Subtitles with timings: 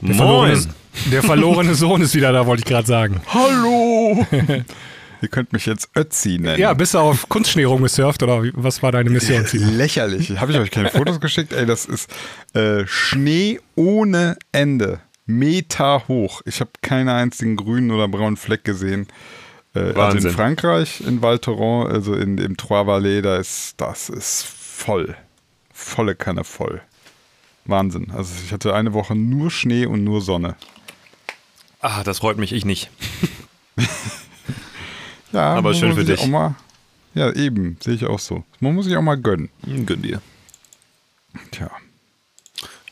[0.00, 0.74] Der verlorene, Moin.
[1.10, 3.20] der verlorene Sohn ist wieder da, wollte ich gerade sagen.
[3.26, 4.26] Hallo!
[5.20, 6.60] Ihr könnt mich jetzt Ötzi nennen.
[6.60, 9.44] Ja, bist du auf Kunstschnee rumgesurft oder was war deine Mission?
[9.52, 10.38] Lächerlich.
[10.38, 11.52] Habe ich euch keine Fotos geschickt?
[11.52, 12.08] Ey, das ist
[12.54, 15.00] äh, Schnee ohne Ende.
[15.26, 16.42] Meter hoch.
[16.46, 19.08] Ich habe keinen einzigen grünen oder braunen Fleck gesehen.
[19.74, 24.08] Äh, also in Frankreich, in Val Thorens, also in, im Trois Vallées, da ist, das
[24.08, 25.16] ist voll.
[25.72, 26.80] Volle Kanne voll.
[27.68, 28.10] Wahnsinn.
[28.10, 30.56] Also ich hatte eine Woche nur Schnee und nur Sonne.
[31.80, 32.90] Ah, das freut mich, ich nicht.
[35.32, 36.26] Ja, Aber schön für dich.
[36.26, 36.54] Mal,
[37.14, 38.44] ja, eben, sehe ich auch so.
[38.60, 39.50] Man muss sich auch mal gönnen.
[39.64, 40.22] Hm, Gönn dir.
[41.50, 41.70] Tja.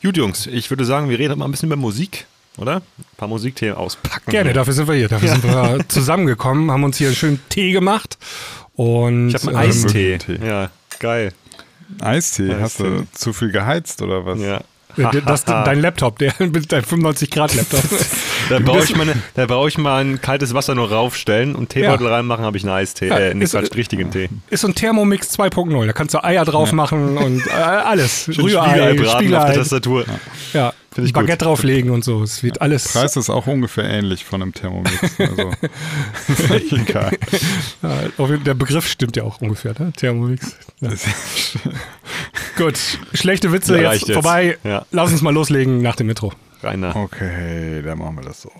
[0.03, 2.75] Gut, Jungs, ich würde sagen, wir reden mal ein bisschen über Musik, oder?
[2.77, 2.83] Ein
[3.17, 4.29] paar Musikthemen auspacken.
[4.29, 5.07] Gerne, dafür sind wir hier.
[5.09, 8.19] Dafür sind wir zusammengekommen, haben uns hier einen schönen Tee gemacht.
[8.75, 10.17] Und Ich habe einen ähm, Eistee.
[10.19, 10.39] Tee.
[10.45, 11.33] Ja, geil.
[12.01, 14.39] Eistee, hast du zu viel geheizt oder was?
[14.39, 14.61] Ja.
[15.25, 16.51] das, dein Laptop, der, dein
[16.83, 17.81] 95-Grad-Laptop.
[18.49, 22.07] Da brauche ich, meine- da brauche ich mal ein kaltes Wasser nur raufstellen und Teebeutel
[22.07, 22.15] Ja.
[22.15, 23.07] reinmachen, habe ich einen Eistee.
[23.09, 24.29] Ja, äh, nicht ist- Quatsch, richtigen Tee.
[24.49, 25.85] Ist so ein Thermomix 2.0.
[25.85, 28.27] Da kannst du Eier drauf machen und äh, alles.
[28.29, 29.45] Rührei, Spiegelei braten auf Spiegelei.
[29.47, 30.05] der Tastatur.
[30.53, 30.73] Ja,
[31.05, 31.23] ich gut.
[31.23, 32.23] Baguette drauflegen und so.
[32.23, 32.93] Es wird alles.
[32.93, 34.91] Preis ist auch ungefähr ähnlich von einem Thermomix.
[35.19, 35.51] Also,
[36.27, 37.17] ist egal.
[37.81, 39.91] Ja, der Begriff stimmt ja auch ungefähr, ne?
[39.95, 40.55] Thermomix.
[40.81, 40.89] Ja.
[42.57, 42.79] Gut,
[43.13, 44.13] schlechte Witze Ja, jetzt jetzt.
[44.13, 44.57] vorbei.
[44.63, 44.85] Ja.
[44.91, 46.33] Lass uns mal loslegen nach dem Intro.
[46.63, 46.95] Rainer.
[46.95, 48.51] Okay, dann machen wir das so.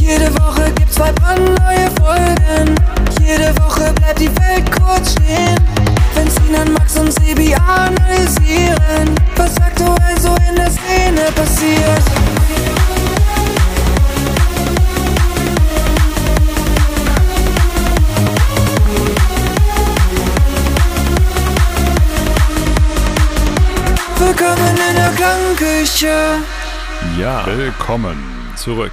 [0.00, 2.74] Jede Woche gibt's zwei brandneue Folgen.
[3.26, 5.31] Jede Woche bleibt die Welt kurz stehen.
[27.44, 28.18] Willkommen.
[28.56, 28.92] zurück.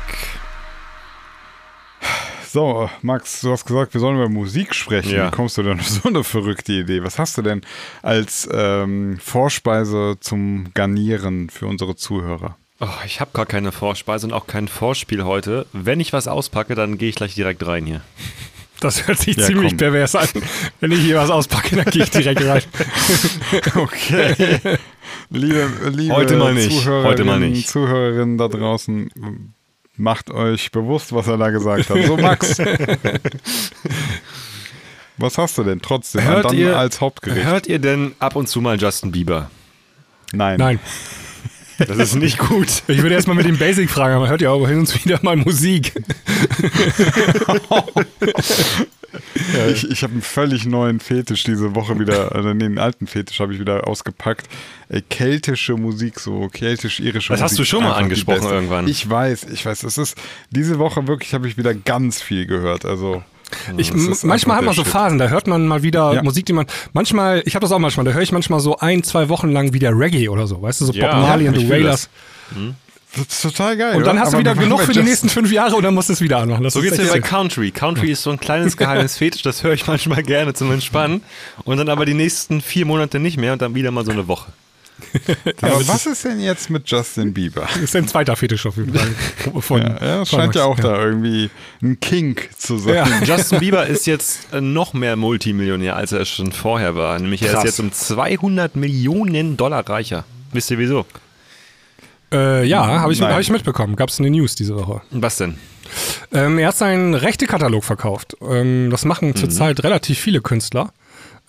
[2.47, 5.11] So, Max, du hast gesagt, wir sollen über Musik sprechen.
[5.11, 5.27] Ja.
[5.27, 7.03] Wie kommst du denn auf so eine verrückte Idee?
[7.03, 7.61] Was hast du denn
[8.01, 12.57] als ähm, Vorspeise zum Garnieren für unsere Zuhörer?
[12.79, 15.67] Oh, ich habe gar keine Vorspeise und auch kein Vorspiel heute.
[15.73, 18.01] Wenn ich was auspacke, dann gehe ich gleich direkt rein hier.
[18.81, 19.77] Das hört sich Ja, ziemlich komm.
[19.79, 20.29] pervers an.
[20.79, 22.61] Wenn ich hier was auspacke, dann gehe ich direkt rein.
[23.75, 24.59] Okay.
[25.29, 26.71] liebe, liebe Heute mal nicht.
[26.71, 27.69] Zuhörerinnen, Heute mal nicht.
[27.69, 29.11] Zuhörerinnen da draußen,
[29.97, 32.05] macht euch bewusst, was er da gesagt hat.
[32.05, 32.57] So, Max.
[35.17, 36.23] was hast du denn trotzdem?
[36.23, 37.45] Hört dann ihr- als Hauptgericht?
[37.45, 39.49] Hört ihr denn ab und zu mal Justin Bieber?
[40.31, 40.57] Nein.
[40.57, 40.79] Nein.
[41.79, 42.67] Das ist nicht gut.
[42.87, 45.37] Ich würde erstmal mit dem Basic fragen, aber hört ihr auch hin und wieder mal
[45.37, 45.93] Musik?
[49.73, 53.39] Ich, ich habe einen völlig neuen Fetisch diese Woche wieder, also nee, den alten Fetisch
[53.39, 54.47] habe ich wieder ausgepackt.
[54.89, 57.43] Ey, keltische Musik, so keltisch-irische Das Musik.
[57.43, 58.87] hast du schon mal angesprochen irgendwann.
[58.87, 59.83] Ich weiß, ich weiß.
[59.83, 60.17] Es ist,
[60.51, 62.85] diese Woche wirklich habe ich wieder ganz viel gehört.
[62.85, 63.23] Also,
[63.77, 64.91] Ich, das manchmal hat man so Shit.
[64.91, 66.23] Phasen, da hört man mal wieder Ja.
[66.23, 66.65] Musik, die man.
[66.93, 69.73] Manchmal, ich habe das auch manchmal, da höre ich manchmal so ein, zwei Wochen lang
[69.73, 72.09] wieder Reggae oder so, weißt du, so Ja, Bob Marley ja, und the Wailers.
[73.15, 73.95] Das ist total geil.
[73.95, 74.25] Und dann oder?
[74.25, 76.37] hast du wieder genug für die nächsten fünf Jahre und dann musst du es wieder
[76.37, 76.63] anmachen.
[76.63, 77.19] Das So geht's mir bei.
[77.19, 77.71] Country.
[77.71, 81.21] Country ist so ein kleines geheimes Fetisch, das höre ich manchmal gerne zum Entspannen.
[81.63, 84.27] Und dann aber die nächsten vier Monate nicht mehr und dann wieder mal so eine
[84.27, 84.51] Woche.
[85.61, 87.61] Aber was ist denn jetzt mit Justin Bieber?
[87.61, 89.07] Das ist ein zweiter Fetisch auf jeden Fall.
[89.61, 90.81] Von, Ja, ja, scheint ja auch Max.
[90.81, 91.49] da irgendwie
[91.81, 92.95] ein Kink zu sein.
[92.95, 93.07] Ja.
[93.23, 97.17] Justin Bieber ist jetzt äh, noch mehr Multimillionär, als er es schon vorher war.
[97.17, 97.63] Nämlich er Krass.
[97.63, 100.25] ist jetzt um 200 Millionen Dollar reicher.
[100.51, 101.05] Wisst ihr wieso?
[102.31, 103.33] Äh, ja, habe ich, Nein.
[103.33, 103.95] hab ich mitbekommen.
[103.95, 105.01] Gab es eine News diese Woche.
[105.11, 105.55] Was denn?
[106.31, 108.37] Ähm, er hat seinen Rechtekatalog verkauft.
[108.41, 110.91] Ähm, das machen zurzeit relativ viele Künstler.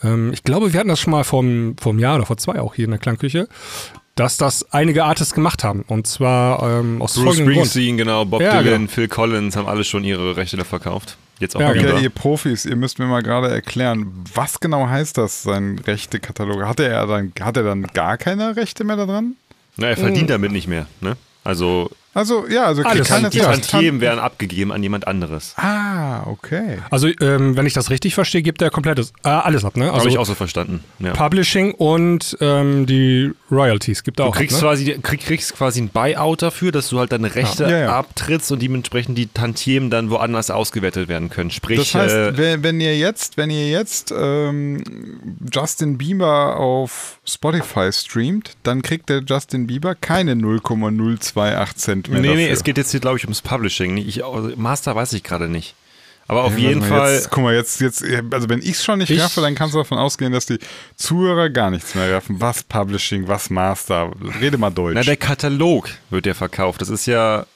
[0.03, 2.75] Ähm, ich glaube, wir hatten das schon mal vor einem Jahr oder vor zwei auch
[2.75, 3.49] hier in der Klangküche,
[4.15, 5.85] dass das einige Artists gemacht haben.
[5.87, 7.67] Und zwar ähm, aus Bruce folgendem Grund.
[7.67, 8.91] Springsteen, genau, Bob Ja, Dylan, genau.
[8.91, 11.19] Phil Collins haben alle schon ihre Rechte da verkauft.
[11.39, 11.95] Jetzt auch Ja, Bieber.
[11.95, 16.65] Okay, ihr Profis, ihr müsst mir mal gerade erklären, was genau heißt das, sein Rechte-Katalog?
[16.65, 19.37] Hatte er dann, hat er dann gar keine Rechte mehr daran?
[19.81, 20.87] Na, er verdient damit nicht mehr.
[21.01, 21.17] Ne?
[21.43, 23.07] Also Also, ja, also Alles.
[23.07, 25.55] kann die Tantiemen werden abgegeben an jemand anderes.
[25.57, 26.79] Ah, okay.
[26.91, 29.85] Also, ähm, wenn ich das richtig verstehe, gibt er komplettes, äh, alles ab, ne?
[29.87, 30.83] Also Habe ich auch so verstanden.
[30.99, 31.13] Ja.
[31.13, 34.35] Publishing und ähm, die Royalties gibt er Du auch.
[34.35, 34.69] kriegst, ab, ne?
[34.69, 37.99] quasi, krieg, kriegst quasi ein Buyout dafür, dass du halt deine Rechte Ja, ja.
[37.99, 41.51] abtrittst und dementsprechend die Tantiemen dann woanders ausgewertet werden können.
[41.53, 44.83] Sprich, Das heißt, äh, wenn, wenn ihr jetzt, wenn ihr jetzt ähm,
[45.53, 52.29] Justin Bieber auf Spotify streamt, dann kriegt der Justin Bieber keine 0,028 Cent mehr nee,
[52.29, 52.43] dafür.
[52.43, 53.97] nee, es geht jetzt hier, glaube ich, ums Publishing.
[53.97, 54.23] Ich,
[54.57, 55.75] Master weiß ich gerade nicht.
[56.29, 57.15] Aber auf Ja, jeden Fall.
[57.15, 59.75] Jetzt, guck mal, jetzt, jetzt, also wenn ich es schon nicht Ich- raffe, dann kannst
[59.75, 60.61] du davon ausgehen, dass die
[60.95, 62.41] Zuhörer gar nichts mehr raffen.
[62.41, 64.13] Was Publishing, was Master.
[64.41, 64.95] Rede mal Deutsch.
[64.95, 66.83] Na, der Katalog wird ja verkauft.
[66.83, 67.47] Das ist ja,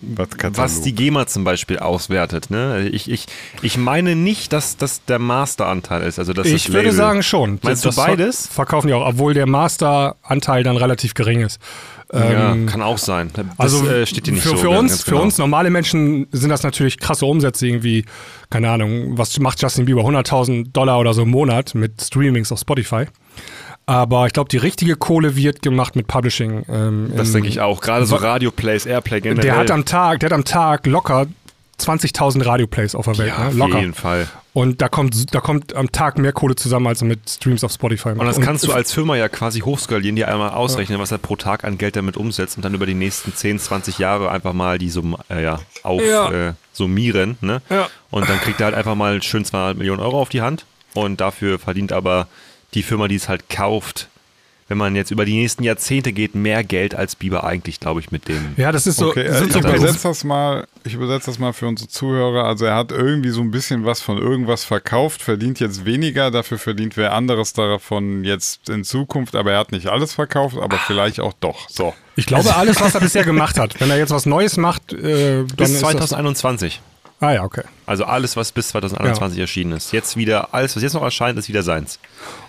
[0.00, 2.48] was, was die GEMA zum Beispiel auswertet.
[2.48, 2.88] Ne?
[2.90, 3.26] Ich, ich,
[3.60, 6.18] ich meine nicht, dass das der Masteranteil ist.
[6.18, 7.58] Also dass Ich das würde sagen schon.
[7.62, 8.46] Meinst du Das ver- beides?
[8.46, 11.60] Verkaufen die auch, obwohl der Master-Anteil dann relativ gering ist.
[12.12, 13.30] Ja, Ähm, kann auch sein.
[13.34, 15.16] Das also äh, steht hier nicht für, so für uns, genau.
[15.18, 18.04] für uns normale Menschen sind das natürlich krasse Umsätze irgendwie,
[18.48, 22.60] keine Ahnung, was macht Justin Bieber 100.000 Dollar oder so im Monat mit Streamings auf
[22.60, 23.06] Spotify.
[23.86, 26.64] Aber ich glaube, die richtige Kohle wird gemacht mit Publishing.
[26.68, 27.80] Ähm, Das denke ich auch.
[27.80, 29.42] Gerade so Radio-Plays, Airplay generell.
[29.42, 31.26] Der hat am Tag, der hat am Tag locker
[31.80, 33.48] 20.000 Radioplays auf der Welt, ja, ne?
[33.48, 33.80] auf locker.
[33.80, 34.28] jeden Fall.
[34.56, 38.08] Und da kommt, da kommt am Tag mehr Kohle zusammen, als mit Streams auf Spotify
[38.08, 38.20] macht.
[38.20, 41.36] Und das kannst du als Firma ja quasi hochskalieren, dir einmal ausrechnen, was er pro
[41.36, 44.78] Tag an Geld damit umsetzt und dann über die nächsten 10, 20 Jahre einfach mal
[44.78, 46.48] die Sum, äh, ja, auf Ja.
[46.48, 47.36] Äh, summieren.
[47.42, 47.60] Ne?
[47.68, 47.90] Ja.
[48.10, 50.64] Und dann kriegt er halt einfach mal schön 200 Millionen Euro auf die Hand
[50.94, 52.26] und dafür verdient aber
[52.72, 54.08] die Firma, die es halt kauft,
[54.68, 58.10] wenn man jetzt über die nächsten Jahrzehnte geht, mehr Geld als Bieber eigentlich, glaube ich,
[58.10, 58.54] mit dem.
[58.56, 60.66] ja, das ist so, Okay, äh, ich übersetze das mal.
[60.84, 62.44] Ich übersetze das mal für unsere Zuhörer.
[62.44, 66.58] Also er hat irgendwie so ein bisschen was von irgendwas verkauft, verdient jetzt weniger, dafür
[66.58, 71.20] verdient wer anderes davon jetzt in Zukunft, aber er hat nicht alles verkauft, aber vielleicht
[71.20, 71.68] auch doch.
[71.68, 71.94] So.
[72.16, 75.44] Ich glaube, alles, was er bisher gemacht hat, wenn er jetzt was Neues macht, äh,
[75.44, 76.80] dann Bis ist das, 2021.
[77.20, 77.62] Ah ja, okay.
[77.86, 79.92] Also alles, was bis 2021 erschienen ist.
[79.92, 81.98] Jetzt wieder, alles, was jetzt noch erscheint, ist wieder seins.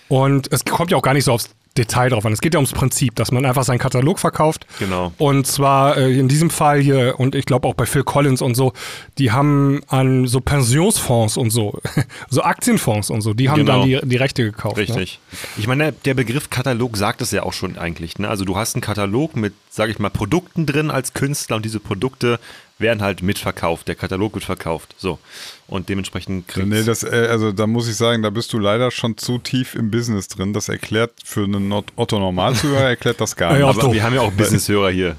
[0.10, 2.34] Und es kommt ja auch gar nicht so aufs Detail drauf an.
[2.34, 4.66] Es geht ja ums Prinzip, dass man einfach seinen Katalog verkauft.
[4.80, 5.12] Genau.
[5.18, 8.56] Und zwar äh, in diesem Fall hier, und ich glaube auch bei Phil Collins und
[8.56, 8.74] so,
[9.18, 11.80] die haben an so Pensionsfonds und so,
[12.30, 13.80] so Aktienfonds und so, die haben Genau.
[13.80, 14.78] dann die, die Rechte gekauft.
[14.78, 14.84] Ne?
[14.84, 15.20] Richtig.
[15.58, 18.20] Ich meine, der Begriff Katalog sagt es ja auch schon eigentlich.
[18.20, 18.28] Ne?
[18.28, 21.80] Also du hast einen Katalog mit, sage ich mal, Produkten drin als Künstler und diese
[21.80, 22.40] Produkte
[22.80, 23.88] werden halt mitverkauft.
[23.88, 24.96] Der Katalog wird verkauft.
[24.98, 25.20] So.
[25.68, 28.92] Und dementsprechend kriegst Nee, das, äh, also da muss ich sagen, da bist du leider
[28.92, 30.54] schon zu tief im Business drin.
[30.54, 33.62] Das erklärt für einen Not- Otto Normalzuhörer erklärt das gar nicht.
[33.62, 35.16] ja, Aber wir haben ja auch Businesshörer hier.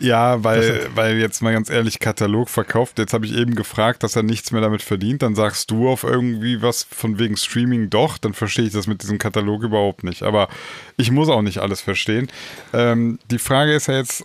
[0.00, 3.00] Ja, weil, weil jetzt mal ganz ehrlich, Katalog verkauft.
[3.00, 5.22] Jetzt habe ich eben gefragt, dass er nichts mehr damit verdient.
[5.22, 8.16] Dann sagst du auf irgendwie was von wegen Streaming doch.
[8.16, 10.22] Dann verstehe ich das mit diesem Katalog überhaupt nicht.
[10.22, 10.48] Aber
[10.96, 12.28] ich muss auch nicht alles verstehen.
[12.72, 14.24] Ähm, die Frage ist ja jetzt,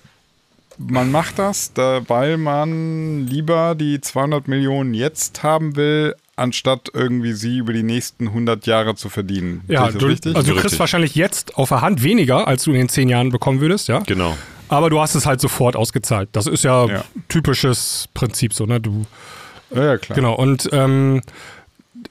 [0.78, 7.34] man macht das, da, weil man lieber die 200 Millionen jetzt haben will, anstatt irgendwie
[7.34, 9.62] sie über die nächsten 100 Jahre zu verdienen.
[9.68, 10.36] Ja, du, richtig?
[10.36, 10.80] also du kriegst Richtig.
[10.80, 14.00] wahrscheinlich jetzt auf der Hand weniger, als du in den zehn Jahren bekommen würdest, ja.
[14.00, 14.36] Genau.
[14.70, 16.30] Aber du hast es halt sofort ausgezahlt.
[16.32, 17.04] Das ist ja, Ja.
[17.30, 18.80] typisches Prinzip so, ne?
[18.82, 19.06] Du,
[19.76, 20.16] ja, ja, klar.
[20.16, 20.34] genau.
[20.36, 21.22] Und ähm,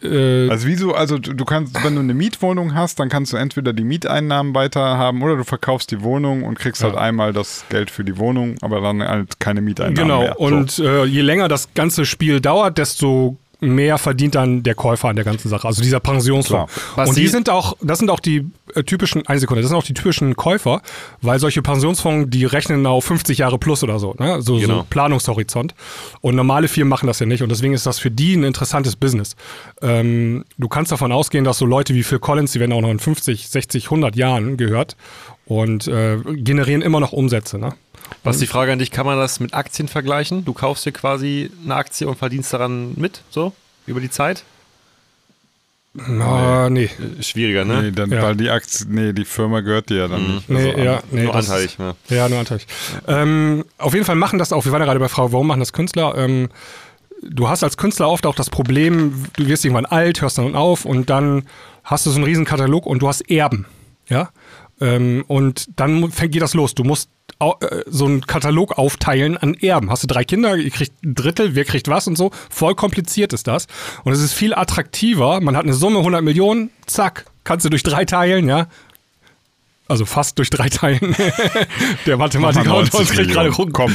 [0.04, 3.72] äh, Also wieso, also du kannst, wenn du eine Mietwohnung hast, dann kannst du entweder
[3.72, 7.90] die Mieteinnahmen weiter haben oder du verkaufst die Wohnung und kriegst halt einmal das Geld
[7.90, 10.34] für die Wohnung, aber dann halt keine Mieteinnahmen Genau, mehr.
[10.38, 10.44] So.
[10.44, 15.16] und äh, je länger das ganze Spiel dauert, desto mehr verdient dann der Käufer an
[15.16, 15.66] der ganzen Sache.
[15.66, 16.72] Also dieser Pensionsfonds.
[16.96, 18.44] Und die sind auch, das sind auch die
[18.74, 20.82] äh, typischen, eine Sekunde, das sind auch die typischen Käufer,
[21.20, 24.42] weil solche Pensionsfonds, die rechnen auf 50 Jahre plus oder so, ne?
[24.42, 24.78] so, Genau.
[24.78, 25.74] so Planungshorizont.
[26.20, 28.96] Und normale Firmen machen das ja nicht und deswegen ist das für die ein interessantes
[28.96, 29.36] Business.
[29.80, 32.90] Ähm, du kannst davon ausgehen, dass so Leute wie Phil Collins, die werden auch noch
[32.90, 34.96] in 50, 60, 100 Jahren gehört
[35.46, 37.58] und äh, generieren immer noch Umsätze.
[37.58, 37.74] Ne?
[38.24, 40.44] Was die Frage an dich, kann man das mit Aktien vergleichen?
[40.44, 43.52] Du kaufst dir quasi eine Aktie und verdienst daran mit, so,
[43.86, 44.44] über die Zeit?
[45.94, 46.84] Na, nee.
[47.18, 47.82] Äh, Schwieriger, ne?
[47.82, 48.22] Nee, dann, Ja.
[48.22, 50.48] weil die Aktie, nee, die Firma gehört dir ja dann nicht.
[50.48, 51.94] Nee, Also, ja, nee, Nur anteilig, ne?
[52.08, 52.66] Ja, nur anteilig.
[53.06, 55.60] Ähm, auf jeden Fall machen das auch, wir waren ja gerade bei Frau, warum machen
[55.60, 56.14] das Künstler?
[56.16, 56.48] Ähm,
[57.22, 60.86] du hast als Künstler oft auch das Problem, du wirst irgendwann alt, hörst dann auf
[60.86, 61.46] und dann
[61.84, 63.66] hast du so einen riesen Katalog und du hast Erben.
[64.08, 64.30] Ja?
[64.80, 66.74] Ähm, und dann fängt, geht das los.
[66.74, 69.90] Du musst äh, so einen Katalog aufteilen an Erben.
[69.90, 72.30] Hast du drei Kinder, ihr kriegt ein Drittel, wer kriegt was und so.
[72.50, 73.66] Voll kompliziert ist das.
[74.04, 75.40] Und es ist viel attraktiver.
[75.40, 78.66] Man hat eine Summe, 100 Millionen, zack, kannst du durch drei teilen, ja.
[79.88, 81.14] Also fast durch drei Teilen.
[82.06, 83.92] Der Mathematiker unter uns 90 kriegt gerade Millionen.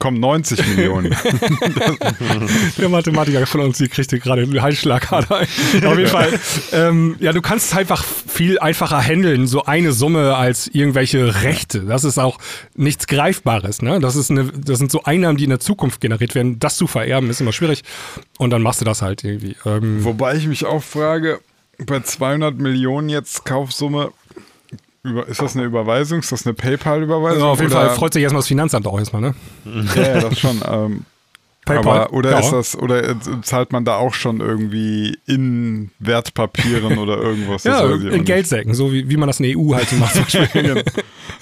[0.00, 1.14] Komm, komm, 90 Millionen.
[2.78, 5.42] Der Mathematiker von uns, die kriegt hier gerade einen Halsschlagader.
[5.42, 6.40] Auf jeden Fall.
[6.72, 11.80] Ähm, ja, du kannst einfach viel einfacher handeln, so eine Summe als irgendwelche Rechte.
[11.80, 12.38] Das ist auch
[12.74, 13.82] nichts Greifbares.
[13.82, 14.00] Ne?
[14.00, 16.58] Das, ist eine, das sind so Einnahmen, die in der Zukunft generiert werden.
[16.58, 17.82] Das zu vererben ist immer schwierig.
[18.38, 19.56] Und dann machst du das halt irgendwie.
[19.66, 21.40] Ähm, Wobei ich mich auch frage,
[21.78, 24.12] bei 200 Millionen jetzt Kaufsumme,
[25.02, 26.18] über, ist das eine Überweisung?
[26.20, 27.34] Ist das eine PayPal-Überweisung?
[27.42, 29.22] also auf jeden oder, Fall freut sich erstmal das Finanzamt auch erstmal.
[29.22, 29.34] Ne?
[29.96, 30.60] Ja, ja, das schon.
[30.70, 31.04] Ähm,
[31.64, 32.00] PayPal.
[32.02, 32.40] Aber, oder Ja.
[32.40, 37.64] ist das, oder äh, zahlt man da auch schon irgendwie in Wertpapieren oder irgendwas?
[37.64, 38.24] Ja, in.
[38.24, 40.14] Geldsäcken, so wie, wie man das in der EU halt so macht.
[40.30, 40.84] zum Beispiel.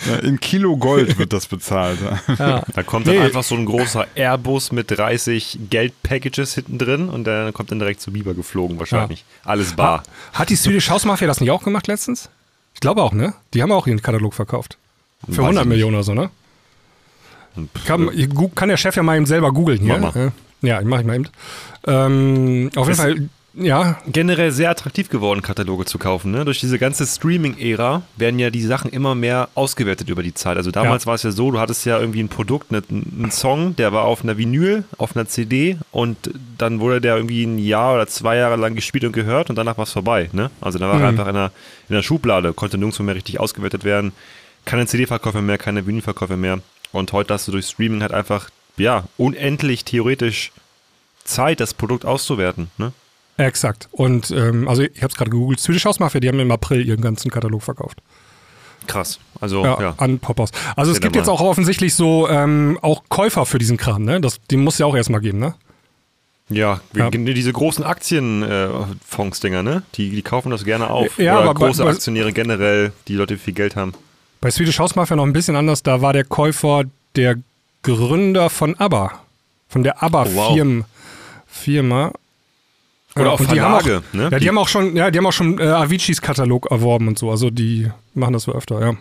[0.06, 1.98] Ja, in Kilo Gold wird das bezahlt.
[2.38, 2.62] Ja.
[2.74, 3.16] Da kommt Nee.
[3.16, 7.78] dann einfach so ein großer Airbus mit 30 Geldpackages hinten drin und der kommt dann
[7.78, 9.24] direkt zu Biber geflogen wahrscheinlich.
[9.44, 10.02] Alles bar.
[10.32, 12.28] Hat die Swedish House Mafia das nicht auch gemacht letztens?
[12.78, 13.34] Ich glaube auch, ne?
[13.54, 14.78] Die haben auch ihren Katalog verkauft.
[15.26, 16.30] Für Weiß 100 ich Millionen oder so, ne?
[17.84, 19.98] Kann, gu- kann der Chef ja mal eben selber googeln hier.
[19.98, 20.26] Mach mal.
[20.62, 21.26] Äh, Ja, ich mach ich mal eben.
[21.88, 23.28] Ähm, auf jeden Das- Fall,
[23.60, 26.30] ja, generell sehr attraktiv geworden, Kataloge zu kaufen.
[26.30, 26.44] Ne?
[26.44, 30.56] Durch diese ganze Streaming-Ära werden ja die Sachen immer mehr ausgewertet über die Zeit.
[30.56, 31.06] Also damals Ja.
[31.08, 34.04] war es ja so, du hattest ja irgendwie ein Produkt, ne, einen Song, der war
[34.04, 36.16] auf einer Vinyl, auf einer CD und
[36.56, 39.76] dann wurde der irgendwie ein Jahr oder zwei Jahre lang gespielt und gehört und danach
[39.76, 40.30] war es vorbei.
[40.32, 40.50] Ne?
[40.60, 41.02] Also da war Mhm.
[41.02, 41.50] er einfach in der,
[41.88, 44.12] in der Schublade, konnte nirgendwo mehr richtig ausgewertet werden.
[44.64, 46.60] Keine CD-Verkäufe mehr, keine Vinylverkäufe mehr.
[46.92, 50.52] Und heute hast du durch Streaming halt einfach, ja, unendlich theoretisch
[51.24, 52.70] Zeit, das Produkt auszuwerten.
[52.78, 52.92] Ne?
[53.46, 53.88] Exakt.
[53.92, 56.86] Und ähm, also ich habe es gerade gegoogelt, Swedish House Mafia, die haben im April
[56.86, 57.98] ihren ganzen Katalog verkauft.
[58.86, 59.18] Krass.
[59.40, 59.94] Also, ja, ja.
[59.98, 60.50] an Poppers.
[60.76, 64.20] Also es gibt jetzt auch offensichtlich so ähm, auch Käufer für diesen Kram, ne?
[64.20, 65.54] Das, die muss ja auch erstmal geben, ne?
[66.48, 67.12] Ja, Ja.
[67.12, 69.82] wir- diese großen Aktienfonds-Dinger, ne?
[69.94, 71.18] Die, die kaufen das gerne auf.
[71.18, 73.92] Ja, Oder aber bei- große bei- Aktionäre generell, die Leute die viel Geld haben.
[74.40, 76.84] Bei Swedish House Mafia noch ein bisschen anders, da war der Käufer
[77.16, 77.36] der
[77.82, 79.20] Gründer von ABBA.
[79.68, 80.10] Von der Oh, wow.
[80.14, 80.84] ABBA-Firma.
[81.46, 82.12] Firma.
[83.18, 84.22] Oder Ja, auch und die haben Verlage, auch, ne?
[84.24, 87.08] Ja, die, Die- haben auch schon, ja, die haben auch schon äh, Aviciis Katalog erworben
[87.08, 87.30] und so.
[87.30, 88.94] Also die machen das wohl öfter, ja.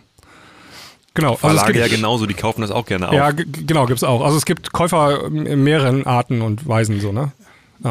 [1.13, 1.31] Genau.
[1.31, 3.15] Also es Verlage gibt, ja genauso, die kaufen das auch gerne auf.
[3.15, 4.21] ja, genau, gibt's auch.
[4.23, 7.31] Also es gibt Käufer in mehreren Arten und Weisen so, ne?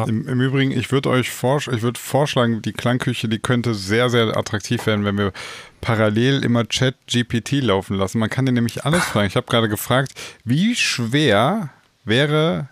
[0.05, 4.09] Im, Im Übrigen, ich würde euch vorsch ich würd vorschlagen, die Klangküche, die könnte sehr,
[4.09, 5.31] sehr attraktiv werden, wenn wir
[5.79, 8.19] parallel immer Chat GPT laufen lassen.
[8.19, 9.27] Man kann dir nämlich alles fragen.
[9.27, 10.11] Ich habe gerade gefragt,
[10.43, 11.69] wie schwer
[12.03, 12.67] wäre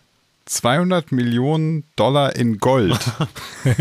[0.45, 2.99] 200 Millionen Dollar in Gold?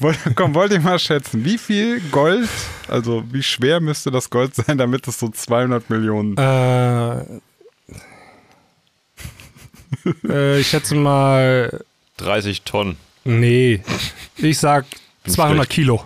[0.00, 2.48] Wollt, komm, wollt ihr mal schätzen, wie viel Gold,
[2.88, 6.36] also wie schwer müsste das Gold sein, damit es so 200 Millionen...
[6.36, 7.20] Äh,
[10.24, 11.84] äh, ich schätze mal,
[12.16, 12.96] 30 Tonnen.
[13.24, 13.80] nee,
[14.36, 14.86] ich sag
[15.26, 15.70] 200 schlecht.
[15.70, 16.04] Kilo.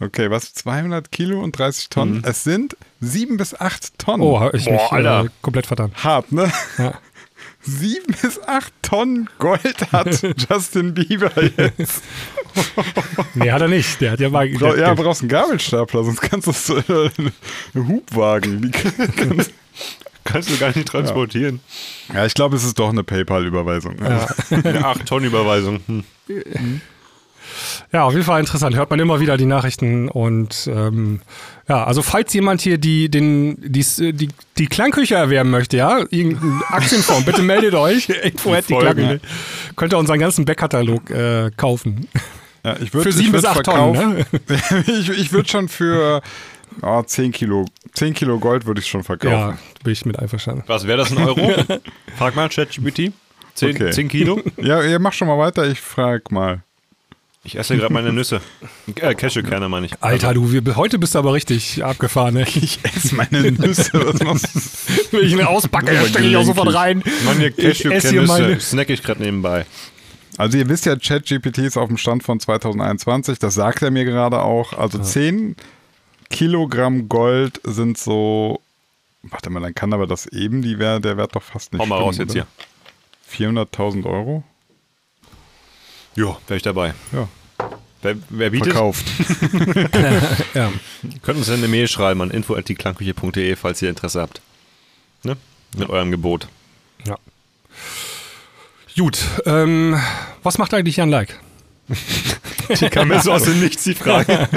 [0.00, 0.54] Okay, was?
[0.54, 2.22] 200 Kilo und 30 Tonnen?
[2.24, 4.22] Es sind 7 bis 8 Tonnen.
[4.22, 5.24] Oh, ich Boah, mich Alter.
[5.24, 5.90] äh, komplett vertan.
[5.96, 6.52] Hart, ne?
[6.78, 6.94] Ja.
[7.60, 12.02] Sieben bis acht Tonnen Gold hat Justin Bieber jetzt.
[13.34, 14.00] Nee, hat er nicht.
[14.00, 14.48] Der hat ja mal.
[14.48, 18.70] Bra ja, brauchst einen Gabelstapler, sonst kannst du es äh, einen Hubwagen.
[19.16, 19.52] Kannst-
[20.24, 21.60] Kannst du gar nicht transportieren.
[22.12, 23.96] ja, ich glaube, es ist doch eine PayPal-Überweisung.
[23.98, 24.26] ja.
[24.50, 25.80] Eine 8-Tonnen-Überweisung.
[25.86, 26.04] Hm.
[27.92, 28.76] Ja, auf jeden Fall interessant.
[28.76, 31.20] Hört man immer wieder die Nachrichten und ähm,
[31.68, 36.62] ja, also falls jemand hier die, den, die, die, die Klangküche erwerben möchte, ja, irgendein
[36.68, 38.08] Aktienfonds, bitte meldet euch.
[38.22, 38.94] Info die Folgen.
[38.94, 39.20] Klangküche.
[39.76, 42.08] Könnt ihr unseren ganzen Backkatalog äh, kaufen.
[42.64, 44.26] Ja, ich würd, Für sieben bis acht Tonnen, ne?
[44.86, 46.22] ich ich würde schon für
[46.82, 49.32] oh, 10 Kilo, 10 Kilo Gold würde ich schon verkaufen.
[49.32, 50.64] Ja, bin ich mit einverstanden.
[50.66, 51.52] Was wäre das in Euro?
[52.16, 53.12] Frag mal ChatGPT.
[53.54, 53.90] 10, Okay.
[53.90, 54.40] 10 Kilo?
[54.56, 56.62] Ja, ihr macht schon mal weiter, ich frag mal.
[57.44, 58.40] Ich esse gerade meine Nüsse.
[58.96, 59.92] Äh, Cashewkerne meine ich.
[60.02, 62.42] Alter, du, wir, heute bist du aber richtig abgefahren, ne?
[62.54, 63.92] Ich esse meine Nüsse.
[65.10, 67.02] Wenn ich ihn auspacke, dann stecke ich auch sofort rein.
[67.24, 67.90] Meine Ich esse hier
[68.22, 68.60] Cashewkerne meine.
[68.60, 69.66] snack ich gerade nebenbei.
[70.36, 74.04] Also ihr wisst ja, ChatGPT ist auf dem Stand von 2021, das sagt er mir
[74.04, 74.72] gerade auch.
[74.72, 75.56] Also 10
[76.30, 78.60] Kilogramm Gold sind so,
[79.22, 81.86] warte mal, dann kann aber das eben, die wär, der Wert doch fast nicht Hau
[81.86, 82.46] mal stimmen, raus jetzt oder?
[83.30, 83.48] hier.
[83.48, 84.44] 400.000 Euro?
[86.18, 86.94] Jo, wäre ich dabei.
[87.12, 87.28] Ja,
[88.02, 88.72] Wer, wer bietet?
[88.72, 89.06] verkauft.
[90.54, 90.72] Ja.
[91.22, 94.40] Könnt uns eine Mail schreiben an info.klangküche.de, falls ihr Interesse habt.
[95.22, 95.36] Ne?
[95.76, 96.48] Mit eurem Gebot.
[97.06, 97.16] ja.
[98.96, 99.96] Gut, ähm,
[100.42, 101.38] was macht eigentlich Jan Like?
[102.80, 104.48] Die kam mir so aus dem Nichts, die Frage.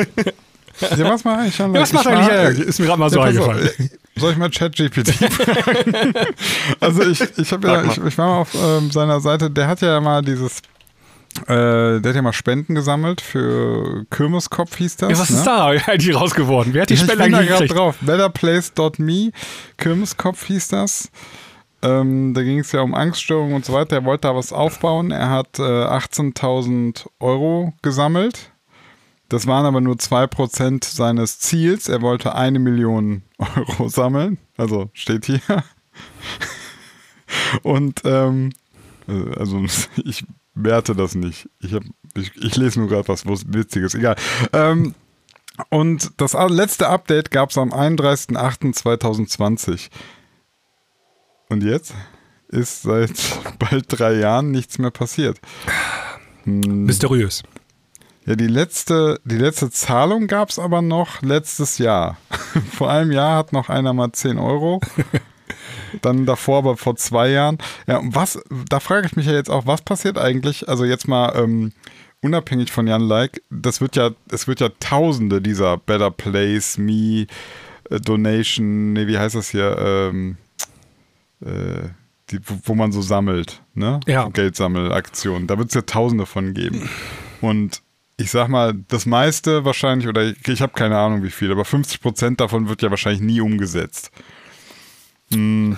[0.79, 1.75] Ja, was mache ich schon?
[1.75, 2.67] Ja, was macht ich eigentlich Like?
[2.67, 3.69] Ist mir gerade mal so Ja, auf, eingefallen.
[4.15, 6.13] Soll ich mal ChatGPT fragen?
[6.79, 8.07] also ich, ich habe ja, ich, mal.
[8.07, 10.61] ich war mal auf ähm, seiner Seite, der hat ja mal dieses,
[11.47, 15.11] äh, der hat ja mal Spenden gesammelt für Kirmeskopf hieß das.
[15.11, 15.37] Ja, was ne?
[15.37, 16.69] ist da eigentlich raus geworden?
[16.73, 17.79] Wer hat die ich Spende bin da eigentlich gerade gekriegt?
[17.79, 17.95] drauf.
[18.01, 19.31] Betterplace.me,
[19.77, 21.09] Kirmeskopf hieß das.
[21.83, 23.97] Ähm, da ging es ja um Angststörungen und so weiter.
[23.97, 25.11] Er wollte da was aufbauen.
[25.11, 28.51] Er hat äh, 18.000 Euro gesammelt.
[29.29, 31.87] Das waren aber nur 2% seines Ziels.
[31.89, 34.37] Er wollte eine Million Euro sammeln.
[34.57, 35.41] Also steht hier.
[37.63, 38.51] Und ähm,
[39.07, 39.63] äh, also
[40.03, 41.49] ich werte das nicht.
[41.59, 41.81] Ich, hab,
[42.15, 43.95] ich, ich lese nur gerade was Witziges.
[43.95, 44.15] Egal.
[44.53, 44.93] Ähm,
[45.69, 49.89] und das letzte Update gab es am 31.08.2020.
[51.49, 51.93] Und jetzt
[52.47, 53.11] ist seit
[53.59, 55.39] bald drei Jahren nichts mehr passiert.
[56.45, 57.43] Mysteriös.
[58.25, 62.17] Ja, die letzte, die letzte Zahlung gab es aber noch letztes Jahr.
[62.71, 64.81] vor einem Jahr hat noch einer mal 10 Euro.
[66.01, 67.57] Dann davor, aber vor zwei Jahren.
[67.87, 70.69] Ja, und was, da frage ich mich ja jetzt auch, was passiert eigentlich?
[70.69, 71.73] Also jetzt mal ähm,
[72.21, 77.27] unabhängig von Jan Like, das wird ja, es wird ja tausende dieser Better Place, Me,
[77.89, 79.77] äh, Donation, nee, wie heißt das hier?
[79.79, 80.37] Ähm,
[81.43, 81.89] äh,
[82.29, 83.99] die, wo, man so sammelt, ne?
[84.07, 84.29] Ja.
[84.29, 85.47] Geldsammelaktionen.
[85.47, 86.89] Da wird es ja tausende von geben.
[87.41, 87.81] Und
[88.17, 91.65] ich sag mal, das meiste wahrscheinlich, oder ich, ich habe keine Ahnung wie viel, aber
[91.65, 94.11] 50 Prozent davon wird ja wahrscheinlich nie umgesetzt.
[95.33, 95.77] Hm.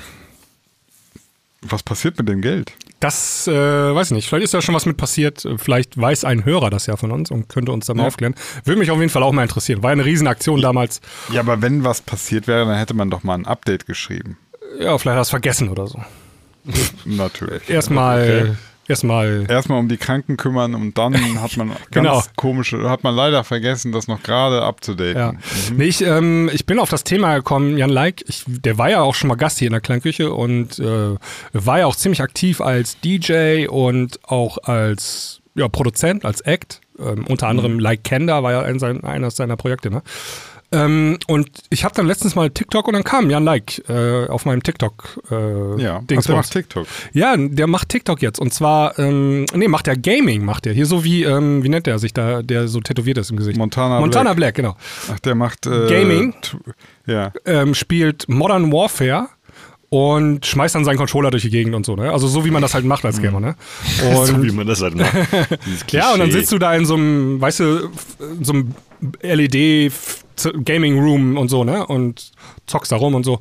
[1.62, 2.74] Was passiert mit dem Geld?
[3.00, 4.28] Das äh, weiß ich nicht.
[4.30, 5.46] Vielleicht ist da schon was mit passiert.
[5.58, 8.08] Vielleicht weiß ein Hörer das ja von uns und könnte uns da mal Ja.
[8.08, 8.36] aufklären.
[8.66, 9.82] Würde mich auf jeden Fall auch mal interessieren.
[9.84, 11.00] War eine Riesenaktion damals.
[11.32, 14.38] Ja, aber wenn was passiert wäre, dann hätte man doch mal ein Update geschrieben.
[14.80, 16.02] Ja, vielleicht hast du vergessen oder so.
[17.06, 17.70] Natürlich.
[17.70, 18.58] Erstmal,
[18.88, 19.46] erstmal.
[19.50, 22.22] Erstmal um die Kranken kümmern und dann hat man ganz Genau.
[22.36, 24.68] komische, hat man leider vergessen, das noch gerade Ja.
[24.68, 25.40] abzudaten.
[25.76, 29.02] Nee, ich, ähm, ich bin auf das Thema gekommen, Jan Like, ich, der war ja
[29.02, 31.16] auch schon mal Gast hier in der Klangküche und äh,
[31.54, 36.82] war ja auch ziemlich aktiv als DJ und auch als ja, Produzent, als Act.
[37.00, 40.04] Ähm, unter anderem Like Kenda war ja ein, sein, eines seiner Projekte, ne?
[40.74, 44.46] Ähm, und ich habe dann letztens mal TikTok und dann kam Jan Like äh, auf
[44.46, 46.88] meinem TikTok äh, Ja, Dings der macht TikTok.
[47.14, 48.40] Ja, der macht TikTok jetzt.
[48.40, 50.74] Und zwar, ähm, nee, macht der Gaming, macht der.
[50.74, 53.58] Hier so wie, ähm, wie nennt der sich da, der so tätowiert ist im Gesicht?
[53.58, 54.56] Montana Montana Black.
[54.56, 54.76] Black, genau.
[55.12, 56.34] Ach, der macht äh, Gaming?
[57.06, 57.32] Ja.
[57.46, 59.28] ähm, spielt Modern Warfare
[59.90, 62.12] und schmeißt dann seinen Controller durch die Gegend und so, ne?
[62.12, 63.56] Also so wie man das halt macht als Gamer, ne?
[64.18, 65.14] Und, so wie man das halt macht.
[65.92, 68.74] Ja, und dann sitzt du da in so einem, weißt du, in so einem
[69.22, 69.92] LED
[70.66, 71.86] Gaming Room und so, ne?
[71.86, 72.32] Und
[72.66, 73.40] zockst da rum und so.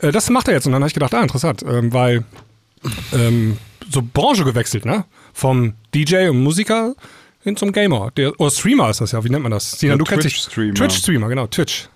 [0.00, 2.24] Äh, Das macht er jetzt und dann habe ich gedacht, ah, interessant, ähm, weil
[3.12, 3.56] ähm,
[3.90, 5.04] so Branche gewechselt, ne?
[5.32, 6.94] Vom DJ und Musiker
[7.42, 8.10] hin zum Gamer.
[8.16, 9.72] Der, oder Streamer ist das ja, wie nennt man das?
[9.72, 10.34] Sinan, Ja, du kennst dich.
[10.34, 10.74] Twitch-Streamer.
[10.74, 11.88] Twitch-Streamer, genau, Twitch.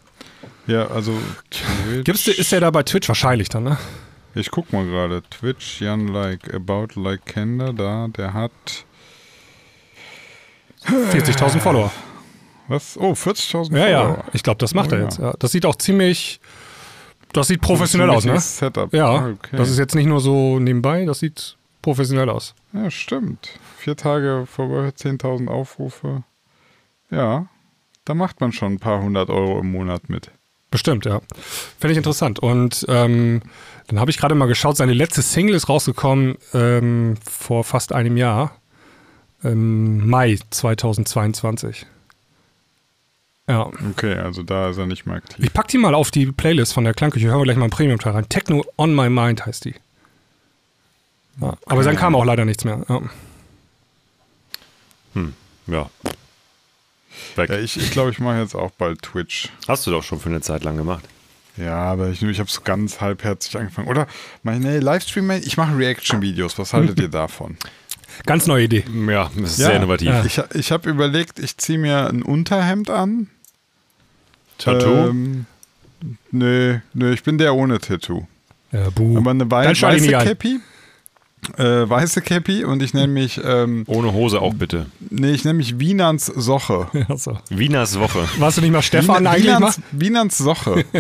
[0.67, 1.13] Ja, also
[1.51, 2.05] Twitch.
[2.05, 3.79] Gibt's, ist der da bei Twitch wahrscheinlich dann, ne?
[4.35, 5.23] Ich guck mal gerade.
[5.29, 8.51] Twitch, Jan Like, About Like Kender, da, der hat.
[10.87, 11.93] 40.000 Follower.
[12.69, 12.97] Was?
[12.97, 14.25] Oh, 40.000 Ja, ja, Follower.
[14.33, 15.05] ich glaube, das macht Oh, er ja.
[15.05, 15.19] jetzt.
[15.19, 15.35] Ja.
[15.39, 16.41] Das sieht auch ziemlich,
[17.33, 18.39] das sieht professionell aus, ne?
[18.41, 18.93] Setup.
[18.95, 19.57] Ja, Ah, okay.
[19.57, 22.55] das ist jetzt nicht nur so nebenbei, das sieht professionell aus.
[22.73, 23.51] Ja, stimmt.
[23.79, 26.23] Vier Tage vorbei, 10.000 Aufrufe.
[27.11, 27.47] Ja,
[28.05, 30.31] da macht man schon ein paar hundert Euro im Monat mit.
[30.71, 31.21] Bestimmt, ja.
[31.79, 32.39] Finde ich interessant.
[32.39, 33.43] Und ähm,
[33.89, 38.17] dann habe ich gerade mal geschaut, seine letzte Single ist rausgekommen ähm, vor fast einem
[38.17, 38.57] Jahr.
[39.43, 41.85] Im Mai 2022.
[43.53, 43.71] Ja.
[43.91, 45.37] Okay, also da ist er nicht mehr aktiv.
[45.45, 47.27] Ich pack die mal auf die Playlist von der Klangküche.
[47.27, 48.29] Hören wir gleich mal einen Premium-Teil rein.
[48.31, 49.75] Techno on my mind heißt die.
[51.41, 52.83] Ja, aber dann kam auch leider nichts mehr.
[52.89, 53.01] Ja.
[55.67, 55.91] Ja.
[57.37, 57.51] Weg.
[57.51, 59.51] Ja, ich ich glaube, ich mache jetzt auch bald Twitch.
[59.69, 61.05] Hast du doch schon für eine Zeit lang gemacht.
[61.59, 63.89] Ja, aber ich, ich habe es ganz halbherzig angefangen.
[63.89, 64.07] Oder,
[64.43, 66.59] nee, Livestream, ich mache Reaction-Videos.
[66.59, 67.59] Was haltet ihr davon?
[68.27, 68.85] Ganz neue Idee.
[69.09, 69.67] Ja, das ist Ja.
[69.67, 70.09] sehr innovativ.
[70.09, 70.25] Ja.
[70.25, 73.29] Ich, ich habe überlegt, ich ziehe mir ein Unterhemd an.
[74.65, 75.09] Tattoo?
[75.09, 75.47] Ähm,
[76.31, 78.27] nö, nö, ich bin der ohne Tattoo.
[78.73, 79.19] Ja, buh.
[79.19, 80.09] Aber eine wei weiße.
[80.11, 80.61] Cappy.
[81.59, 84.87] Äh, weiße Cappy und ich nenne mich, ähm, Ohne Hose auch bitte.
[85.11, 86.87] nee, ich nenne mich Wienans Soche.
[87.09, 87.37] Ja, so.
[87.51, 88.21] Wieners Woche.
[88.39, 89.47] Warst du nicht mal Stefan Wien- eigentlich?
[89.47, 90.85] Wienans, Wienans Soche.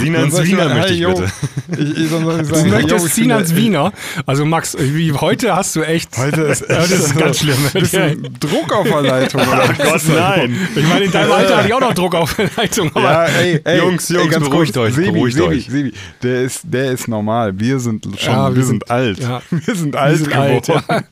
[0.00, 0.20] Ich Wiener
[0.68, 1.32] möchte ich bitte.
[1.76, 3.92] Ich, ich, soll ich Du sagen, yo, möchtest der- Wiener.
[4.26, 6.16] Also Max, wie, heute hast du echt.
[6.16, 7.56] Heute ist Ja, das ist ganz schlimm.
[7.72, 9.40] Bisschen Druck auf der Leitung.
[9.42, 9.68] Oder?
[9.76, 10.56] Gott, nein.
[10.76, 12.90] Ich meine, in deinem Alter hatte ich auch noch Druck auf der Leitung.
[12.94, 14.86] Aber Ja, ey, ey, Jungs, ey, Jungs, ganz beruhigt kurz.
[14.88, 15.66] euch, Sebi, beruhigt Sebi, euch.
[15.68, 15.92] Sebi,
[16.22, 17.58] der ist, der ist normal.
[17.58, 19.18] Wir sind schon, Ja, wir, wir sind, sind- alt.
[19.18, 19.42] ja.
[19.50, 20.52] Wir sind alt sind geworden.
[20.52, 21.02] alt, ja.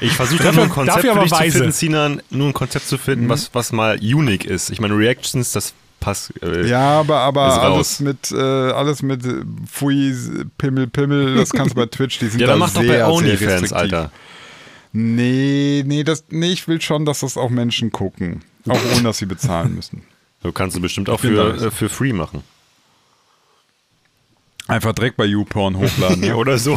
[0.00, 1.58] Ich versuche da nur ein Konzept für dich zu weise.
[1.58, 4.70] finden, Sinan, nur ein Konzept zu finden, was, was mal unique ist.
[4.70, 6.32] Ich meine, Reactions, das passt.
[6.42, 7.64] Äh, Ja, aber, aber Ist raus.
[7.64, 8.36] alles mit, äh,
[8.72, 10.14] alles mit äh, Pfui,
[10.58, 12.88] Pimmel, Pimmel, das kannst du bei Twitch, die sind Ja, da dann mach doch sehr,
[12.88, 13.72] bei sehr OnlyFans.
[13.72, 14.10] Alter.
[14.92, 18.42] Nee, nee, das, nee, ich will schon, dass das auch Menschen gucken.
[18.68, 20.02] Auch ohne, dass sie bezahlen müssen.
[20.42, 21.66] Du kannst du bestimmt auch für, da.
[21.66, 22.42] äh, für free machen.
[24.66, 26.24] Einfach direkt bei YouPorn hochladen.
[26.24, 26.34] ja.
[26.34, 26.76] Oder so.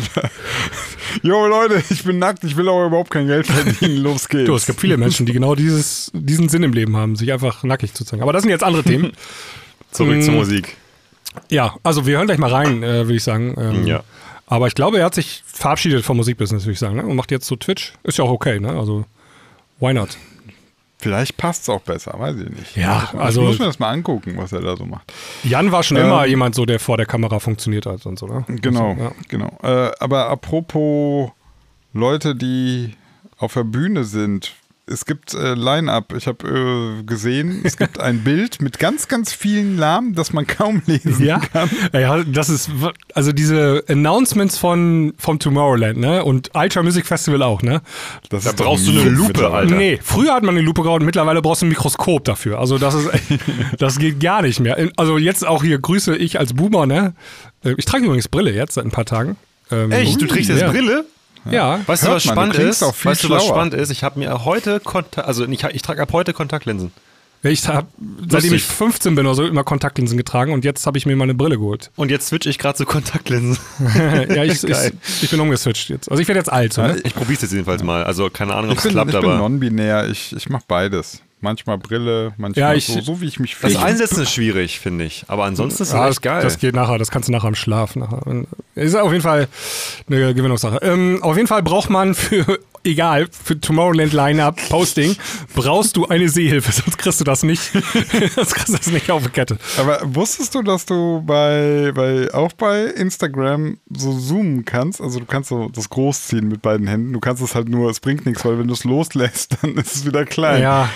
[1.22, 3.98] Jo, Leute, ich bin nackt, ich will aber überhaupt kein Geld verdienen.
[4.02, 4.46] Los geht's.
[4.46, 7.62] du, es gibt viele Menschen, die genau dieses, diesen Sinn im Leben haben, sich einfach
[7.62, 8.22] nackig zu zeigen.
[8.22, 9.12] Aber das sind jetzt andere Themen.
[9.92, 10.22] Zurück Mm.
[10.22, 10.76] zur Musik.
[11.48, 13.54] Ja, also wir hören gleich mal rein, äh, würde ich sagen.
[13.58, 14.02] Ähm, Ja.
[14.48, 17.04] Aber ich glaube, er hat sich verabschiedet vom Musikbusiness, würde ich sagen, ne?
[17.04, 17.94] und macht jetzt so Twitch.
[18.04, 18.78] Ist ja auch okay, ne?
[18.78, 19.04] Also,
[19.80, 20.10] why not?
[21.06, 22.76] Vielleicht passt es auch besser, weiß ich nicht.
[22.76, 25.12] Ja, ich also- muss mir das mal angucken, was er da so macht.
[25.44, 28.26] Jan war schon Ähm, immer jemand so, der vor der Kamera funktioniert hat und so,
[28.26, 28.44] ne?
[28.48, 29.12] Genau, Also, ja.
[29.28, 29.58] genau.
[29.62, 31.30] Äh, aber apropos
[31.92, 32.94] Leute, die
[33.38, 34.54] auf der Bühne sind.
[34.88, 36.14] Es gibt äh, Line-Up.
[36.16, 40.46] Ich habe äh, gesehen, es gibt ein Bild mit ganz, ganz vielen Namen, das man
[40.46, 41.68] kaum lesen Ja, kann.
[41.92, 42.70] ja, das ist,
[43.12, 46.22] also diese Announcements von, vom Tomorrowland, ne?
[46.24, 47.82] Und Ultra Music Festival auch, ne?
[48.28, 49.50] Das Da brauchst du ein eine Lupe.
[49.50, 49.74] Alter.
[49.74, 52.60] Nee, früher hat man eine Lupe gehauen, mittlerweile brauchst du ein Mikroskop dafür.
[52.60, 53.10] Also das ist,
[53.78, 54.76] das geht gar nicht mehr.
[54.96, 57.14] Also jetzt auch hier grüße ich als Boomer, ne?
[57.64, 59.36] Äh, Ich trage übrigens Brille jetzt seit ein paar Tagen.
[59.72, 60.22] Ähm, Echt?
[60.22, 60.70] Du trägst jetzt ja.
[60.70, 61.04] Brille?
[61.52, 61.80] Ja.
[61.86, 62.88] Weißt du, was man, du spannend klingst ist?
[62.88, 63.54] auch viel weißt du, was schlauer.
[63.54, 63.90] spannend ist?
[63.90, 66.92] Ich habe mir heute Kontakt, also ich, ich trage ab heute Kontaktlinsen.
[67.42, 67.86] Ich habe,
[68.28, 68.76] seitdem ich Lustig.
[68.76, 71.58] 15 bin oder so, immer Kontaktlinsen getragen und jetzt habe ich mir mal eine Brille
[71.58, 71.90] geholt.
[71.94, 73.58] Und jetzt switch ich gerade zu Kontaktlinsen.
[74.28, 76.10] ja, ich, ich, ich bin umgeswitcht jetzt.
[76.10, 76.72] Also ich werde jetzt alt.
[76.72, 77.00] So, ne?
[77.04, 78.04] Ich probiere es jetzt jedenfalls mal.
[78.04, 80.08] Also keine Ahnung, ob Ich es bin, klappt, ich bin aber non-binär.
[80.08, 81.22] Ich, ich mache beides.
[81.40, 83.84] Manchmal Brille, manchmal Ja, ich- so, so wie ich mich das fühle.
[83.84, 85.24] Einsetzen ist schwierig, finde ich.
[85.28, 86.42] Aber ansonsten ist es Ja, echt geil.
[86.42, 87.94] Das geht nachher, das kannst du nachher im Schlaf.
[87.94, 88.22] Nachher.
[88.74, 89.46] Ist auf jeden Fall
[90.08, 90.78] eine Gewinnungssache.
[90.82, 95.16] Ähm, auf jeden Fall braucht man für, egal, für Tomorrowland Lineup Posting,
[95.54, 97.62] brauchst du eine Sehhilfe, sonst kriegst du das nicht,
[98.34, 99.58] sonst kriegst du das nicht auf die Kette.
[99.78, 105.00] Aber wusstest du, dass du bei, bei auch bei Instagram so zoomen kannst?
[105.00, 107.12] Also du kannst so das großziehen mit beiden Händen.
[107.12, 109.96] Du kannst es halt nur, es bringt nichts, weil wenn du es loslässt, dann ist
[109.96, 110.62] es wieder klein.
[110.62, 110.88] Ja,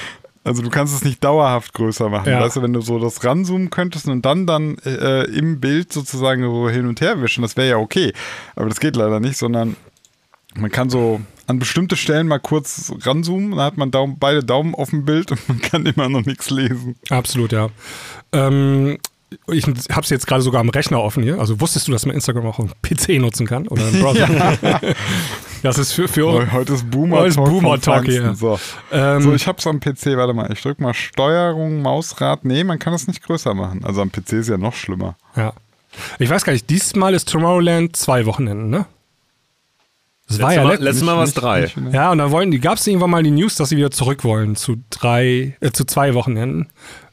[0.42, 2.30] Also du kannst es nicht dauerhaft größer machen.
[2.30, 2.40] Ja.
[2.40, 6.42] Weißt du, wenn du so das ranzoomen könntest und dann dann äh, im Bild sozusagen
[6.42, 8.12] so hin und her wischen, das wäre ja okay.
[8.56, 9.76] Aber das geht leider nicht, sondern
[10.56, 14.74] man kann so an bestimmte Stellen mal kurz ranzoomen, dann hat man Daumen, beide Daumen
[14.74, 16.96] auf dem Bild und man kann immer noch nichts lesen.
[17.10, 17.68] absolut, ja.
[18.32, 18.98] Ähm,
[19.52, 21.38] ich habe es jetzt gerade sogar am Rechner offen hier.
[21.38, 24.28] Also wusstest du, dass man Instagram auch am PC nutzen kann oder im Browser?
[25.62, 27.48] Das ist für, für Heu- Heute ist Boomer Heute ist Talk.
[27.50, 28.34] Boomer Talk hier.
[28.34, 28.58] So.
[28.90, 32.46] ähm, so, ich hab's am PC, warte mal, ich drück mal Steuerung, Mausrad.
[32.46, 33.84] Nee, man kann es nicht größer machen.
[33.84, 35.16] Also am PC ist ja noch schlimmer.
[35.36, 35.52] Ja.
[36.18, 38.86] Ich weiß gar nicht, diesmal ist Tomorrowland zwei Wochenenden, ne?
[40.30, 41.70] Das war Letztes ja Mal, let- letztes Mal war es drei.
[41.92, 44.24] Ja, und dann wollten die, gab es irgendwann mal die News, dass sie wieder zurück
[44.24, 46.68] wollen zu drei, äh, zu zwei Wochenenden.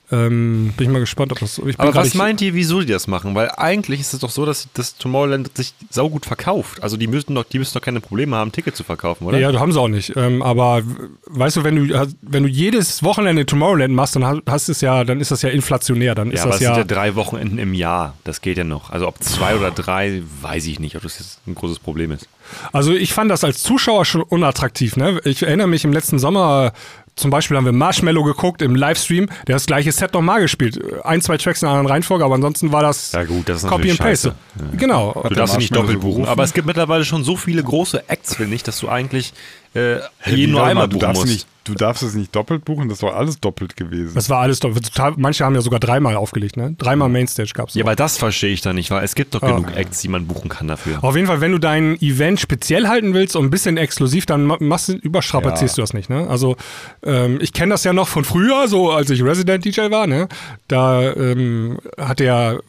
[0.09, 1.59] Ähm, bin ich mal gespannt, ob das.
[1.77, 3.35] Aber was meint ihr, wieso die das machen?
[3.35, 6.81] Weil eigentlich ist es doch so, dass das Tomorrowland sich saugut verkauft.
[6.81, 9.37] Also die müssten doch, die müssen doch keine Probleme haben, Ticket zu verkaufen, oder?
[9.37, 10.13] Ja, du haben sie auch nicht.
[10.15, 10.81] Ähm, aber
[11.25, 15.19] weißt du, wenn du, wenn du jedes Wochenende Tomorrowland machst, dann hast- es ja, dann
[15.19, 16.15] ist das ja inflationär.
[16.15, 16.77] Dann Ja, ist aber das es sind ja.
[16.79, 18.13] ja drei Wochenenden im Jahr.
[18.23, 18.89] Das geht ja noch.
[18.91, 22.27] Also ob zwei oder drei, weiß ich nicht, ob das jetzt ein großes Problem ist.
[22.71, 24.95] Also ich fand das als Zuschauer schon unattraktiv.
[24.95, 25.19] Ne?
[25.25, 26.71] Ich erinnere mich im letzten Sommer,
[27.17, 30.79] zum Beispiel haben wir Marshmallow geguckt im Livestream, der hat das gleiche Set nochmal gespielt.
[31.03, 33.69] Ein, zwei Tracks in einer anderen Reihenfolge, aber ansonsten war das Ja gut, das ist
[33.69, 34.35] Copy and Paste.
[34.55, 34.77] scheiße.
[34.77, 35.25] Genau.
[35.27, 36.25] Du darfst sie nicht doppelt buchen.
[36.25, 39.33] Aber es gibt mittlerweile schon so viele große Acts, finde ich, dass du eigentlich
[39.77, 41.33] äh, jeden nur einmal buchen darfst, musst.
[41.33, 44.15] nicht, du darfst es nicht doppelt buchen, das war alles doppelt gewesen.
[44.15, 46.73] Das war alles total, manche haben ja sogar dreimal aufgelegt, ne?
[46.77, 47.73] Dreimal Mainstage gab's.
[47.75, 50.25] Ja, aber das verstehe ich dann nicht, weil es gibt doch genug Acts, die man
[50.27, 51.03] buchen kann dafür.
[51.03, 54.45] Auf jeden Fall, wenn du dein Event speziell halten willst und ein bisschen exklusiv, dann
[54.45, 55.81] ma- machst du, überstrapazierst Ja.
[55.81, 56.27] du das nicht, ne?
[56.29, 56.55] Also,
[57.03, 60.27] ähm, ich kenne das ja noch von früher, so als ich Resident DJ war, ne?
[60.67, 62.59] Da ähm, hat der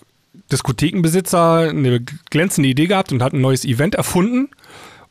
[0.53, 4.49] Diskothekenbesitzer eine glänzende Idee gehabt und hat ein neues Event erfunden.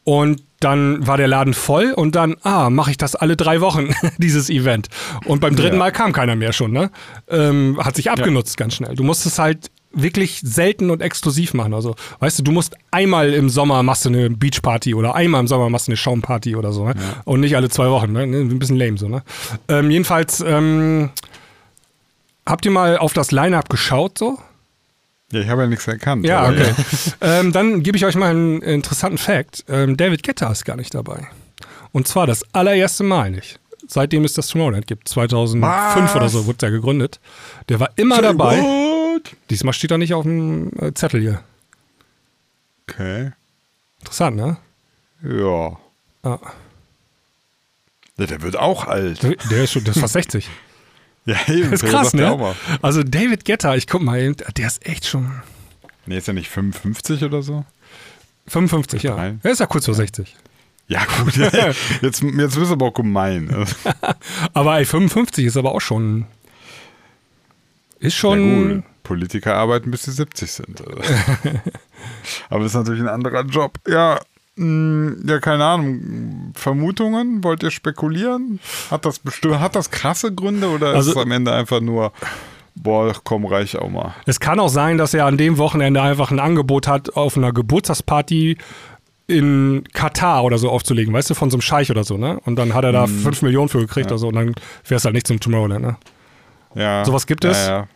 [0.07, 3.89] Und dann war der Laden voll und dann, ah, mache ich das alle drei Wochen,
[4.17, 4.87] dieses Event.
[5.25, 5.79] Und beim dritten Ja.
[5.79, 6.91] Mal kam keiner mehr schon, ne?
[7.27, 8.95] Ähm, hat sich abgenutzt ganz schnell.
[8.95, 11.73] Du musst es halt wirklich selten und exklusiv machen.
[11.73, 15.47] Also, weißt du, du musst einmal im Sommer machst du eine Beachparty oder einmal im
[15.47, 16.93] Sommer machst du eine Schaumparty oder so, ne?
[17.25, 18.21] Und nicht alle zwei Wochen, ne?
[18.21, 19.23] Ein bisschen lame so, ne?
[19.67, 21.09] Ähm, jedenfalls, ähm,
[22.45, 24.39] habt ihr mal auf das Line-Up geschaut so?
[25.31, 26.25] Ja, ich habe ja nichts erkannt.
[26.25, 26.73] Ja, okay.
[27.21, 29.65] ähm, dann gebe ich euch mal einen interessanten Fact.
[29.67, 31.27] Ähm, David Guetta ist gar nicht dabei.
[31.91, 33.59] Und zwar das allererste Mal nicht.
[33.87, 35.07] Seitdem es das Tomorrowland gibt.
[35.07, 36.15] 2005 Was?
[36.15, 37.19] oder so wurde der gegründet.
[37.69, 38.57] Der war immer Say dabei.
[38.61, 39.35] what?
[39.49, 41.41] Diesmal steht er nicht auf dem äh, Zettel hier.
[42.89, 43.31] Okay.
[43.99, 44.57] Interessant, ne?
[45.23, 45.77] Ja.
[46.23, 46.39] Ah.
[48.17, 49.23] Ja, Der wird auch alt.
[49.23, 50.49] Der ist schon, der ist fast 60.
[51.27, 51.69] Ja, eben.
[51.69, 52.55] Das ist krass, ja ne?
[52.81, 55.31] Also David Guetta, ich guck mal, der ist echt schon
[56.07, 57.65] Nee, ist ja nicht 55 oder so?
[58.47, 59.35] 55, ja.
[59.43, 60.35] Er ist ja kurz vor 60.
[60.87, 61.35] Ja, gut.
[61.35, 61.67] Ja, ja.
[62.01, 63.67] Jetzt, jetzt bist du aber auch gemein.
[64.53, 66.25] Aber ey, 55 ist aber auch schon.
[67.99, 68.75] Ist Ja, schon.
[68.75, 68.83] gut.
[69.03, 70.81] Politiker arbeiten, bis sie 70 sind.
[70.87, 71.01] Also.
[72.49, 73.77] aber das ist natürlich ein anderer Job.
[73.87, 74.19] Ja,
[74.57, 76.51] ja, keine Ahnung.
[76.55, 77.43] Vermutungen?
[77.43, 78.59] Wollt ihr spekulieren?
[78.89, 82.11] Hat das bestimmt, hat das krasse Gründe oder Also- ist es am Ende einfach nur,
[82.75, 84.15] boah, komm, reich auch mal?
[84.25, 87.53] Es kann auch sein, dass er an dem Wochenende einfach ein Angebot hat, auf einer
[87.53, 88.57] Geburtstagsparty
[89.27, 92.39] in Katar oder so aufzulegen, weißt du, von so einem Scheich oder so, ne?
[92.45, 94.47] Und dann hat er da 5 Millionen für gekriegt oder so und dann
[94.85, 95.97] wäre es halt nicht zum Tomorrowland, ne?
[96.75, 97.03] Ja.
[97.03, 97.67] Sowas gibt es?
[97.67, 97.87] Ja, ja.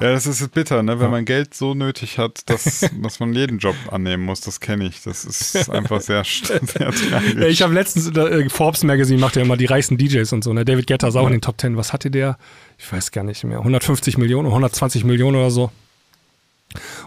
[0.00, 1.00] Ja, das ist bitter, ne?
[1.00, 4.40] wenn man Geld so nötig hat, dass, dass man jeden Job annehmen muss.
[4.40, 5.02] Das kenne ich.
[5.02, 7.44] Das ist einfach sehr, sehr tragisch.
[7.48, 10.52] Ich habe letztens, äh, Forbes Magazine macht ja immer die reichsten DJs und so.
[10.52, 10.64] Ne?
[10.64, 11.28] David Guetta ist auch ja.
[11.28, 11.76] in den Top 10.
[11.76, 12.38] Was hatte der?
[12.78, 13.58] Ich weiß gar nicht mehr.
[13.58, 15.70] 150 Millionen, 120 Millionen oder so.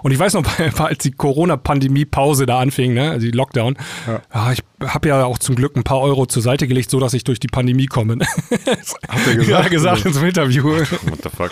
[0.03, 0.43] Und ich weiß noch,
[0.79, 4.21] als die Corona-Pandemie-Pause da anfing, ne, also die Lockdown, ja.
[4.33, 7.13] ja ich habe ja auch zum Glück ein paar Euro zur Seite gelegt, so dass
[7.13, 8.17] ich durch die Pandemie komme.
[9.07, 9.47] Hat er gesagt?
[9.47, 10.63] Ja, gesagt in so einem Interview.
[10.69, 11.51] What the fuck?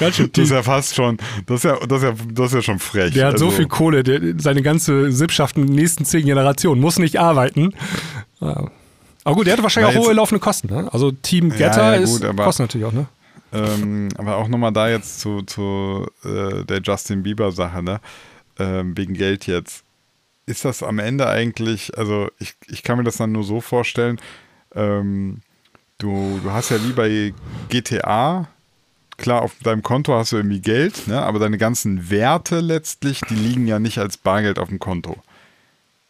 [0.00, 2.54] Ganz schön das ist ja fast schon, das ist ja, das ist ja, das ist
[2.54, 3.14] ja schon frech.
[3.14, 3.46] Der hat also.
[3.46, 7.74] so viel Kohle, der, seine ganze Sippschaft in den nächsten zehn Generationen muss nicht arbeiten.
[8.40, 8.70] Ja.
[9.24, 10.68] Aber gut, der hat wahrscheinlich Na, auch hohe laufende Kosten.
[10.68, 10.88] Ne?
[10.92, 13.06] Also Team Getter ja, gut, ist, kostet natürlich auch, ne?
[13.52, 18.00] Ähm, aber auch nochmal da jetzt zu, zu äh, der Justin Bieber-Sache, ne?
[18.58, 19.84] Ähm, wegen Geld jetzt.
[20.46, 24.18] Ist das am Ende eigentlich, also ich, ich kann mir das dann nur so vorstellen,
[24.74, 25.42] ähm,
[25.98, 27.34] du, du hast ja wie bei
[27.68, 28.48] GTA,
[29.18, 31.20] klar, auf deinem Konto hast du irgendwie Geld, ne?
[31.22, 35.16] aber deine ganzen Werte letztlich, die liegen ja nicht als Bargeld auf dem Konto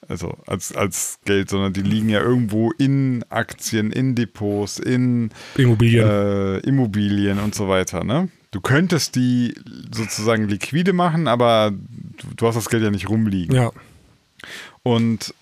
[0.06, 6.08] also als, als Geld, sondern die liegen ja irgendwo in Aktien, in Depots, in Immobilien,
[6.08, 8.04] äh, Immobilien und so weiter.
[8.04, 8.28] Ne?
[8.50, 9.54] Du könntest die
[9.92, 13.54] sozusagen liquide machen, aber du, du hast das Geld ja nicht rumliegen.
[13.54, 13.72] Ja.
[14.82, 15.34] Und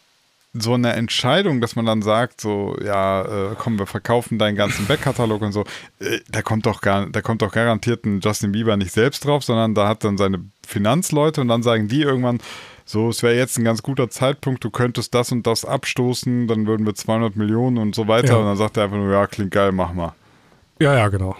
[0.62, 4.86] so eine Entscheidung, dass man dann sagt, so, ja, äh, komm, wir verkaufen deinen ganzen
[4.86, 5.64] Backkatalog und so,
[6.00, 9.44] äh, da kommt doch gar, da kommt doch garantiert ein Justin Bieber nicht selbst drauf,
[9.44, 12.40] sondern da hat dann seine Finanzleute und dann sagen die irgendwann,
[12.88, 16.68] so, es wäre jetzt ein ganz guter Zeitpunkt, du könntest das und das abstoßen, dann
[16.68, 18.34] würden wir 200 Millionen und so weiter.
[18.34, 18.36] Ja.
[18.36, 20.14] Und dann sagt er einfach nur, ja, klingt geil, mach mal.
[20.78, 21.36] Ja, ja, genau.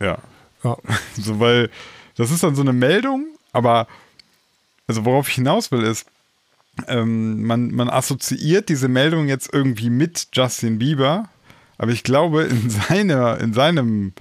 [0.00, 0.18] Ja.
[0.64, 0.76] ja.
[1.16, 1.70] So, weil
[2.16, 3.86] das ist dann so eine Meldung, aber
[4.88, 6.06] also worauf ich hinaus will, ist,
[6.88, 11.28] ähm, man, man assoziiert diese Meldung jetzt irgendwie mit Justin Bieber,
[11.78, 14.12] aber ich glaube, in, seiner, in seinem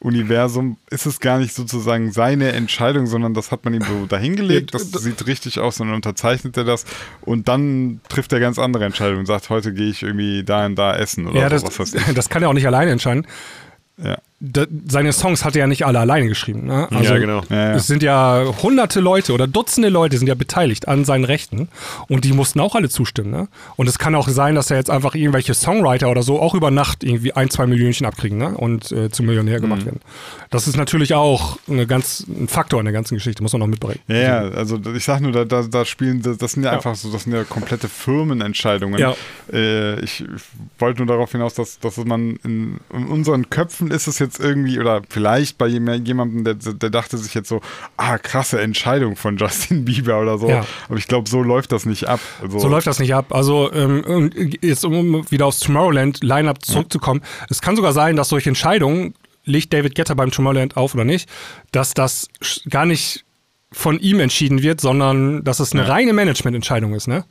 [0.00, 4.74] Universum ist es gar nicht sozusagen seine Entscheidung, sondern das hat man ihm so dahingelegt.
[4.74, 6.84] Das sieht richtig aus und dann unterzeichnet er das
[7.20, 10.76] und dann trifft er ganz andere Entscheidungen und sagt, heute gehe ich irgendwie da und
[10.76, 13.26] da essen oder ja, so, das, das kann er auch nicht alleine entscheiden.
[14.02, 14.18] Ja
[14.88, 16.64] seine Songs hat er ja nicht alle alleine geschrieben.
[16.64, 16.88] Ne?
[16.90, 17.42] Also ja, genau.
[17.50, 17.74] Ja, ja.
[17.74, 21.68] Es sind ja hunderte Leute oder Dutzende Leute sind ja beteiligt an seinen Rechten
[22.08, 23.30] und die mussten auch alle zustimmen.
[23.30, 23.48] Ne?
[23.76, 26.70] Und es kann auch sein, dass er jetzt einfach irgendwelche Songwriter oder so auch über
[26.70, 28.56] Nacht irgendwie ein, zwei Millionchen abkriegen ne?
[28.56, 29.86] und äh, zum Millionär gemacht mhm.
[29.86, 30.00] werden.
[30.48, 33.66] Das ist natürlich auch eine ganz, ein Faktor in der ganzen Geschichte, muss man noch
[33.66, 34.00] mitbringen.
[34.08, 37.12] Ja, ja, also ich sag nur, da, da, da spielen, das sind ja, einfach so,
[37.12, 38.98] das sind ja komplette Firmenentscheidungen.
[38.98, 39.14] Ja.
[39.52, 40.24] Äh, ich
[40.78, 44.40] wollte nur darauf hinaus, dass, dass man in, in unseren Köpfen ist es jetzt jetzt
[44.40, 47.60] irgendwie, oder vielleicht bei jemandem, der, der dachte sich jetzt so,
[47.96, 50.48] ah, krasse Entscheidung von Justin Bieber oder so.
[50.48, 50.64] Ja.
[50.88, 52.20] Aber ich glaube, so läuft das nicht ab.
[52.40, 53.34] Also, so läuft das nicht ab.
[53.34, 57.46] Also ähm, jetzt, um wieder aufs Tomorrowland-Line-Up zurückzukommen, ja.
[57.50, 59.14] es kann sogar sein, dass solche Entscheidungen,
[59.44, 61.28] legt David Getter beim Tomorrowland auf oder nicht,
[61.72, 62.28] dass das
[62.68, 63.24] gar nicht
[63.72, 65.88] von ihm entschieden wird, sondern dass es eine ja.
[65.88, 67.24] reine Managemententscheidung ist, ne?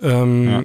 [0.00, 0.62] Ähm, ja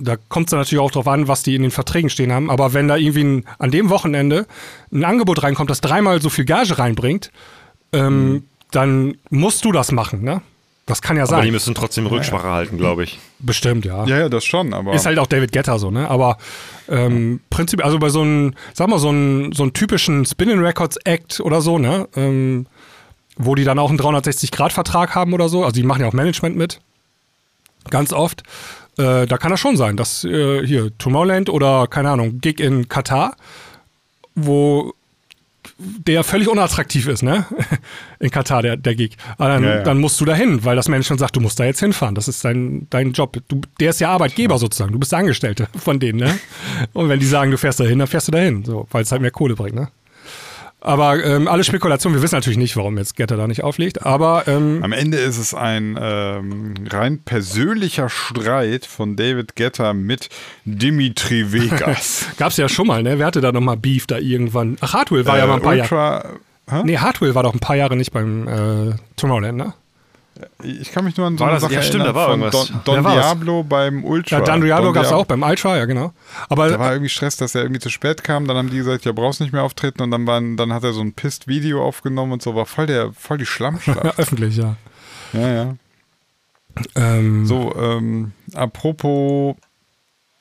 [0.00, 2.50] da kommt es natürlich auch darauf an, was die in den Verträgen stehen haben.
[2.50, 4.46] Aber wenn da irgendwie ein, an dem Wochenende
[4.92, 7.30] ein Angebot reinkommt, das dreimal so viel Gage reinbringt,
[7.92, 8.44] ähm, mhm.
[8.70, 10.42] dann musst du das machen, ne?
[10.86, 11.36] Das kann ja sein.
[11.36, 12.52] Aber die müssen trotzdem Rücksprache ja.
[12.52, 13.20] halten, glaube ich.
[13.38, 14.04] Bestimmt, ja.
[14.06, 14.92] Ja, ja, das schon, aber.
[14.92, 16.10] Ist halt auch David Getter so, ne?
[16.10, 16.36] Aber
[16.88, 17.38] ähm, ja.
[17.48, 21.40] Prinzip, also bei so einem, sag mal, so einem so einen typischen Spinning Records Act
[21.40, 22.08] oder so, ne?
[22.16, 22.66] Ähm,
[23.36, 25.62] wo die dann auch einen 360-Grad-Vertrag haben oder so.
[25.62, 26.80] Also die machen ja auch Management mit.
[27.88, 28.42] Ganz oft.
[29.00, 32.88] Äh, da kann das schon sein, dass äh, hier Tomorrowland oder, keine Ahnung, Gig in
[32.88, 33.34] Katar,
[34.34, 34.92] wo
[35.78, 37.46] der völlig unattraktiv ist, ne?
[38.18, 39.16] In Katar, der, der Gig.
[39.38, 39.82] Dann, ja, ja.
[39.82, 42.14] dann musst du da hin, weil das Menschen sagt, du musst da jetzt hinfahren.
[42.14, 43.38] Das ist dein, dein Job.
[43.48, 44.92] Du, der ist ja Arbeitgeber sozusagen.
[44.92, 46.38] Du bist der Angestellte von denen, ne?
[46.92, 48.62] Und wenn die sagen, du fährst da hin, dann fährst du da hin.
[48.64, 49.88] So, weil es halt mehr Kohle bringt, ne?
[50.80, 54.44] Aber ähm, alle Spekulationen, wir wissen natürlich nicht, warum jetzt Getter da nicht auflegt, aber
[54.46, 60.30] ähm, am Ende ist es ein ähm, rein persönlicher Streit von David Getter mit
[60.64, 62.26] Dimitri Vegas.
[62.38, 63.18] Gab's ja schon mal, ne?
[63.18, 64.78] Wer hatte da nochmal Beef da irgendwann?
[64.80, 66.40] Ach, Hardwell war äh, ja mal ein paar Jahre.
[66.84, 69.74] Nee, Hardwell war doch ein paar Jahre nicht beim äh, Tomorrowland, ne?
[70.62, 72.72] Ich kann mich nur an so war eine Sache ja, stimmt, da war von irgendwas.
[72.84, 74.38] Don, Don Diablo beim Ultra.
[74.38, 76.12] Ja, Don Diablo gab es auch beim Ultra, ja genau.
[76.48, 78.46] Aber da war irgendwie Stress, dass er irgendwie zu spät kam.
[78.46, 80.02] Dann haben die gesagt, ja, brauchst nicht mehr auftreten.
[80.02, 82.54] Und dann, waren, dann hat er so ein Pist-Video aufgenommen und so.
[82.54, 84.04] War voll, der, voll die Schlammschlacht.
[84.18, 84.76] Öffentlich, ja.
[85.32, 85.74] Ja, ja.
[86.94, 87.46] Ähm.
[87.46, 89.56] So, ähm, apropos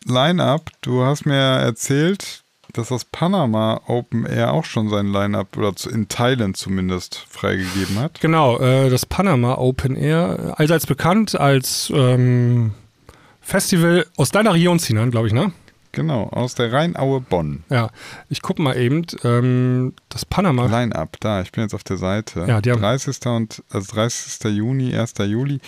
[0.06, 0.70] Line-Up.
[0.82, 6.08] Du hast mir erzählt, dass das Panama Open Air auch schon sein Line-Up oder in
[6.08, 8.20] Teilen zumindest freigegeben hat.
[8.22, 12.72] Genau, äh, das Panama Open Air, allseits bekannt als ähm,
[13.42, 15.52] Festival aus deiner Region, Sinan, glaube ich, ne?
[15.92, 17.64] Genau, aus der Rheinaue Bonn.
[17.72, 17.90] Ja,
[18.30, 20.68] ich gucke mal eben, ähm, das Panama.
[20.68, 22.46] Line-Up, da, ich bin jetzt auf der Seite.
[22.48, 23.26] Ja, die haben- 30.
[23.26, 24.52] und also 30.
[24.56, 25.14] Juni, 1.
[25.26, 25.60] Juli.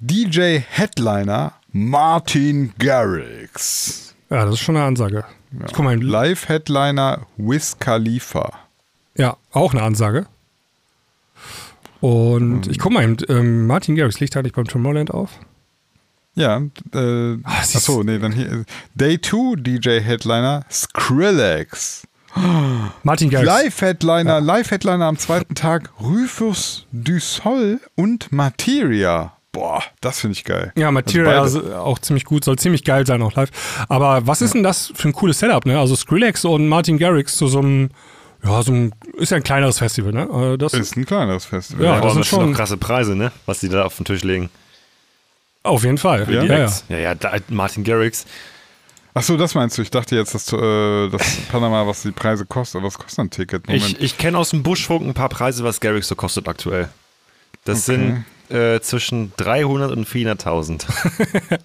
[0.00, 4.09] DJ Headliner Martin Garrix.
[4.30, 5.24] Ja, das ist schon eine Ansage.
[5.66, 6.02] Ich guck mal, eben.
[6.02, 8.52] Live-Headliner Wiz Khalifa.
[9.16, 10.26] ja, auch eine Ansage.
[12.00, 15.30] Und ich guck mal eben, ähm, Martin Garrix liegt da nicht beim Tomorrowland auf?
[16.34, 16.62] Ja,
[16.94, 18.64] äh, Ah, ist- achso, nee, dann hier.
[18.94, 22.06] Day 2 DJ Headliner Skrillex.
[23.02, 23.46] Martin Garrix.
[23.48, 29.32] Live-Headliner, Live-Headliner am zweiten Tag Rufus du Sol und Materia.
[29.52, 30.72] Boah, das finde ich geil.
[30.76, 33.50] Ja, Also ist auch ziemlich gut, soll ziemlich geil sein auch live.
[33.88, 35.78] Aber was ist denn das für ein cooles Setup, ne?
[35.78, 37.90] Also Skrillex und Martin Garrix zu so einem,
[38.44, 40.52] ja, so ein, ist ja ein kleineres Festival, ne?
[40.54, 41.84] Äh, Das Ist ein kleineres Festival.
[41.84, 43.32] Ja, Ja, das sind sind schon- noch krasse Preise, ne?
[43.46, 44.50] Was die da auf den Tisch legen.
[45.64, 46.32] auf jeden Fall.
[46.32, 46.42] Ja?
[46.44, 46.72] ja, ja.
[46.88, 48.26] Ja, ja, da, Martin Garrix.
[49.12, 49.82] Achso, das meinst du?
[49.82, 52.76] Ich dachte jetzt, dass äh, das Panama, was die Preise kostet.
[52.78, 53.66] Aber was kostet ein Ticket?
[53.66, 53.84] Moment.
[53.84, 56.88] Ich, ich kenne aus dem Buschfunk ein paar Preise, was Garrix so kostet aktuell.
[57.70, 58.24] Das Okay.
[58.48, 60.84] sind äh, zwischen 300 und 400.000.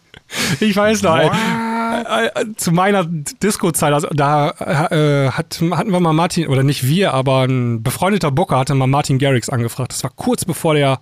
[0.60, 6.14] Ich weiß noch, äh, äh, zu meiner Disco-Zeit, also da äh, hat, hatten wir mal
[6.14, 9.92] Martin, oder nicht wir, aber ein befreundeter Booker hatte mal Martin Garrix angefragt.
[9.92, 11.00] Das war kurz bevor der,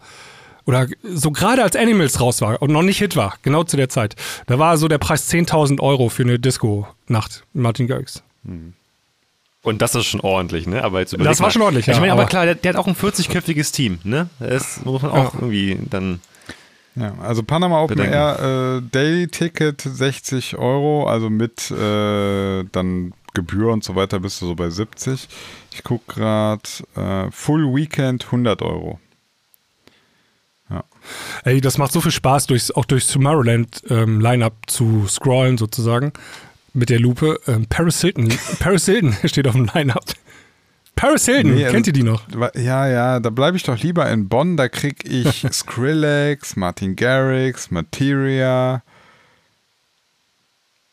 [0.65, 3.87] oder so gerade als Animals raus war und noch nicht Hit war, genau zu der
[3.87, 4.15] Zeit.
[4.47, 8.23] Da war so der Preis 10.000 Euro für eine Disco-Nacht Martin Garrix.
[9.63, 10.84] Und das ist schon ordentlich, ne?
[10.84, 11.52] Aber jetzt Das war mal.
[11.52, 13.99] schon ordentlich, Ich ja, meine, aber aber- klar, der, der hat auch ein 40-köpfiges Team,
[14.04, 14.30] ne?
[14.39, 15.39] Das muss man auch Ja.
[15.39, 16.19] irgendwie dann.
[16.95, 18.13] Ja, also Panama Open Bedenken.
[18.13, 24.41] Air äh, Daily Ticket 60 Euro, also mit äh, dann Gebühr und so weiter bist
[24.41, 25.28] du so bei 70.
[25.73, 26.62] Ich gucke gerade
[26.95, 28.99] äh, Full Weekend 100 Euro.
[31.43, 36.13] Ey, das macht so viel Spaß, durchs, auch durchs Tomorrowland ähm, Line-Up zu scrollen sozusagen
[36.73, 37.39] mit der Lupe.
[37.47, 40.03] Ähm, Paris Hilton, Paris Hilton steht auf dem Line-Up.
[40.95, 42.23] Paris Hilton, Nee, also- kennt ihr die noch?
[42.55, 47.71] Ja, ja, da bleibe ich doch lieber in Bonn, da krieg ich Skrillex, Martin Garrix,
[47.71, 48.83] Materia,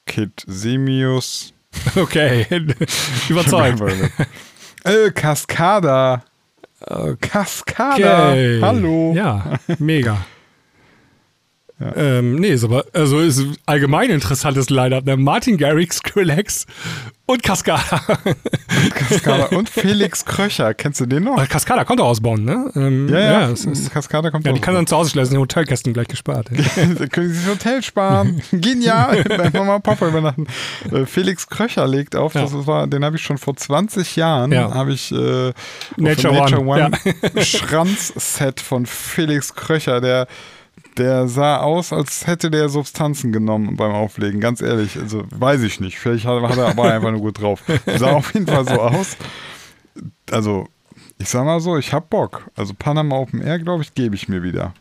[0.07, 1.53] Kid Simius.
[1.95, 2.47] Okay,
[3.29, 3.81] überzeugt.
[4.83, 6.25] äh, Cascada.
[7.21, 8.31] Cascada.
[8.33, 8.59] Okay.
[8.61, 9.13] Hallo.
[9.15, 10.25] Ja, mega.
[11.97, 15.07] Ähm, nee, ist aber, also ist ein allgemein interessantes Line-Up.
[15.07, 15.17] Ne?
[15.17, 16.67] Martin Garrix, Skrillex
[17.25, 18.03] und Cascada.
[18.95, 19.45] Cascada.
[19.57, 20.75] Und Felix Kröcher.
[20.75, 21.49] Kennst du den noch?
[21.49, 22.71] Cascada kommt auch aus Bonn, ne?
[22.75, 23.51] Ähm, Ja, ja.
[23.51, 26.09] es ist, Cascada kommt ja, die aus- kann dann zu Hause schließen, die Hotelkästen gleich
[26.09, 26.51] gespart.
[26.99, 28.43] da können Sie sich Hotel sparen.
[28.53, 29.25] Genial.
[29.53, 30.47] Mama und Papa übernachten.
[30.93, 32.35] Äh, Felix Kröcher legt auf.
[32.35, 32.43] Ja.
[32.43, 34.53] Das war, den habe ich schon vor 20 Jahren.
[34.53, 34.75] Ja.
[34.75, 35.53] Habe ich äh,
[35.97, 36.91] Nature Nature One,
[37.33, 40.01] One Schranzset von Felix Kröcher.
[40.01, 40.27] Der,
[40.97, 44.41] der sah aus, als hätte der Substanzen genommen beim Auflegen.
[44.41, 44.99] Ganz ehrlich.
[44.99, 45.99] Also weiß ich nicht.
[45.99, 47.63] Vielleicht hat, hat er aber einfach nur gut drauf.
[47.99, 49.17] Sah auf jeden Fall so aus.
[50.31, 50.69] Also
[51.19, 52.51] ich sag mal so, ich hab Bock.
[52.57, 54.73] Also Panama Open Air, glaube ich, gebe ich mir wieder.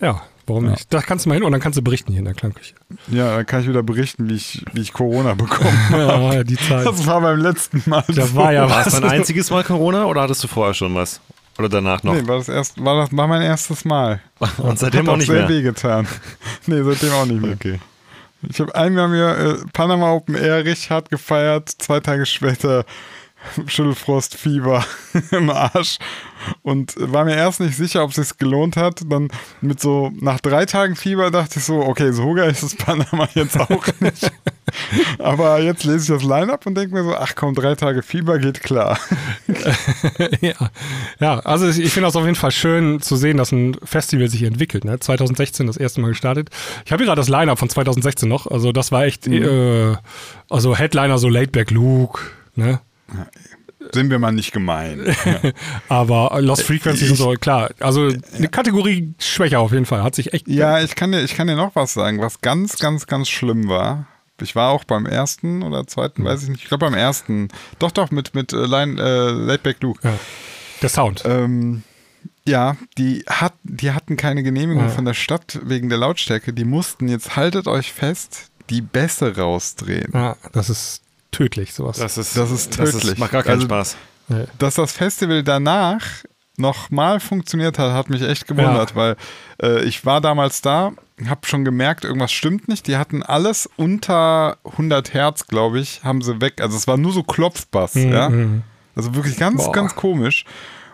[0.00, 0.92] Ja, warum nicht?
[0.92, 2.74] Da kannst du mal hin und dann kannst du berichten hier in der Klangküche.
[3.08, 5.70] Ja, dann kann ich wieder berichten, wie ich, wie ich Corona bekomme.
[5.90, 6.86] Ja, die Zeit.
[6.86, 8.04] Das war beim letzten Mal.
[8.08, 8.34] Da so.
[8.34, 9.00] war ja War es was.
[9.00, 11.20] dein einziges Mal Corona oder hattest du vorher schon was?
[11.58, 12.14] Oder danach noch?
[12.14, 14.20] Nee, war das erst, war das war mein erstes Mal.
[14.58, 15.48] Und seitdem Hat auch nicht sehr mehr.
[15.48, 16.06] wehgetan.
[16.66, 17.52] Nee, seitdem auch nicht mehr.
[17.52, 17.80] Okay.
[18.48, 22.84] Ich habe einmal mir äh, Panama Open Air richtig hart gefeiert, zwei Tage später
[23.66, 24.84] Schüttelfrost, Fieber
[25.30, 25.98] im Arsch
[26.62, 29.00] und war mir erst nicht sicher, ob es sich gelohnt hat.
[29.06, 29.28] Dann
[29.60, 33.28] mit so, nach drei Tagen Fieber dachte ich so, okay, so geil ist das Panama
[33.34, 34.30] jetzt auch nicht.
[35.18, 38.38] Aber jetzt lese ich das Line-Up und denke mir so, ach komm, drei Tage Fieber
[38.38, 38.98] geht klar.
[40.40, 40.54] ja.
[41.18, 44.28] ja, also ich ich finde das auf jeden Fall schön zu sehen, dass ein Festival
[44.28, 44.84] sich entwickelt.
[44.84, 45.00] Ne?
[45.00, 46.50] 2016 das erste Mal gestartet.
[46.84, 48.46] Ich habe hier gerade das Line-Up von 2016 noch.
[48.46, 49.96] Also das war echt, äh,
[50.48, 52.20] also Headliner so Laidback Luke,
[52.54, 52.80] ne?
[53.92, 55.16] Sind wir mal nicht gemein.
[55.88, 57.70] Aber Lost Frequencies und so, klar.
[57.80, 60.02] Also eine Kategorie schwächer auf jeden Fall.
[60.02, 60.46] Hat sich echt.
[60.48, 63.68] Ja, ich kann, dir, ich kann dir noch was sagen, was ganz, ganz, ganz schlimm
[63.68, 64.06] war.
[64.42, 66.62] Ich war auch beim ersten oder zweiten, weiß ich nicht.
[66.62, 67.48] Ich glaube beim ersten.
[67.78, 70.00] Doch, doch, mit, mit äh, Line, äh, Laidback Luke.
[70.06, 70.14] Ja.
[70.82, 71.22] Der Sound.
[71.24, 71.82] Ähm,
[72.46, 74.88] ja, die, hat, die hatten keine Genehmigung Ja.
[74.90, 76.52] von der Stadt wegen der Lautstärke.
[76.52, 80.10] Die mussten, jetzt haltet euch fest, die Bässe rausdrehen.
[80.14, 81.98] Ja, das ist tödlich, sowas.
[81.98, 83.12] Das ist, Das ist Das tödlich.
[83.12, 83.96] ist, macht gar keinen Also- Spaß.
[84.58, 86.04] Dass das Festival danach
[86.60, 88.96] nochmal funktioniert hat, hat mich echt gewundert, Ja.
[88.96, 89.16] weil
[89.62, 90.92] äh, ich war damals da,
[91.28, 92.86] habe schon gemerkt, irgendwas stimmt nicht.
[92.86, 96.60] Die hatten alles unter 100 Hertz, glaube ich, haben sie weg.
[96.60, 98.28] Also es war nur so Klopfbass, ja.
[98.30, 98.62] Mhm.
[98.96, 99.72] Also wirklich ganz, Boah.
[99.72, 100.44] ganz komisch.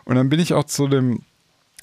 [0.04, 1.22] Und dann bin ich auch zu dem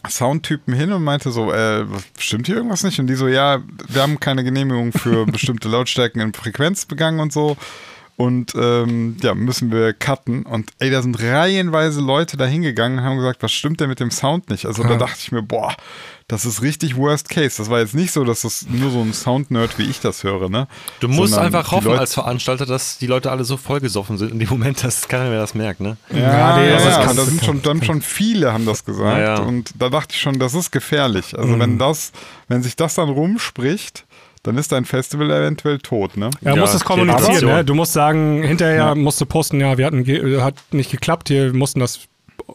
[0.08, 1.86] Soundtypen hin und meinte so, äh,
[2.18, 3.00] stimmt hier irgendwas nicht?
[3.00, 7.32] Und die so, ja, wir haben keine Genehmigung für bestimmte Lautstärken in Frequenz begangen und
[7.32, 7.56] so.
[8.16, 10.44] Und ähm, ja, müssen wir cutten.
[10.44, 14.00] Und ey, da sind reihenweise Leute da hingegangen und haben gesagt, was stimmt denn mit
[14.00, 14.66] dem Sound nicht?
[14.68, 15.76] Also da dachte ich mir, boah,
[16.28, 17.56] das ist richtig Worst Case.
[17.58, 20.48] Das war jetzt nicht so, dass das nur so ein Sound-Nerd wie ich das höre,
[20.48, 20.68] ne?
[21.00, 24.32] Du musst Sondern einfach hoffen Leute- als Veranstalter, dass die Leute alle so vollgesoffen sind
[24.32, 25.98] in dem Moment, dass keiner mehr das merkt, ne?
[26.12, 29.18] Ja, Ja, nee, ja, das ja, da sind schon, dann schon viele haben das gesagt.
[29.18, 29.40] Ja, ja.
[29.40, 31.38] Und da dachte ich schon, das ist gefährlich.
[31.38, 32.12] Also wenn das,
[32.48, 34.06] wenn sich das dann rumspricht,
[34.44, 36.30] dann ist dein Festival eventuell tot, ne?
[36.42, 37.66] Ja, du Ja, musst es kommunizieren, ne?
[37.66, 41.46] Du musst sagen, hinterher musst du posten, ja, wir hatten, ge- hat nicht geklappt, hier
[41.52, 42.02] wir mussten das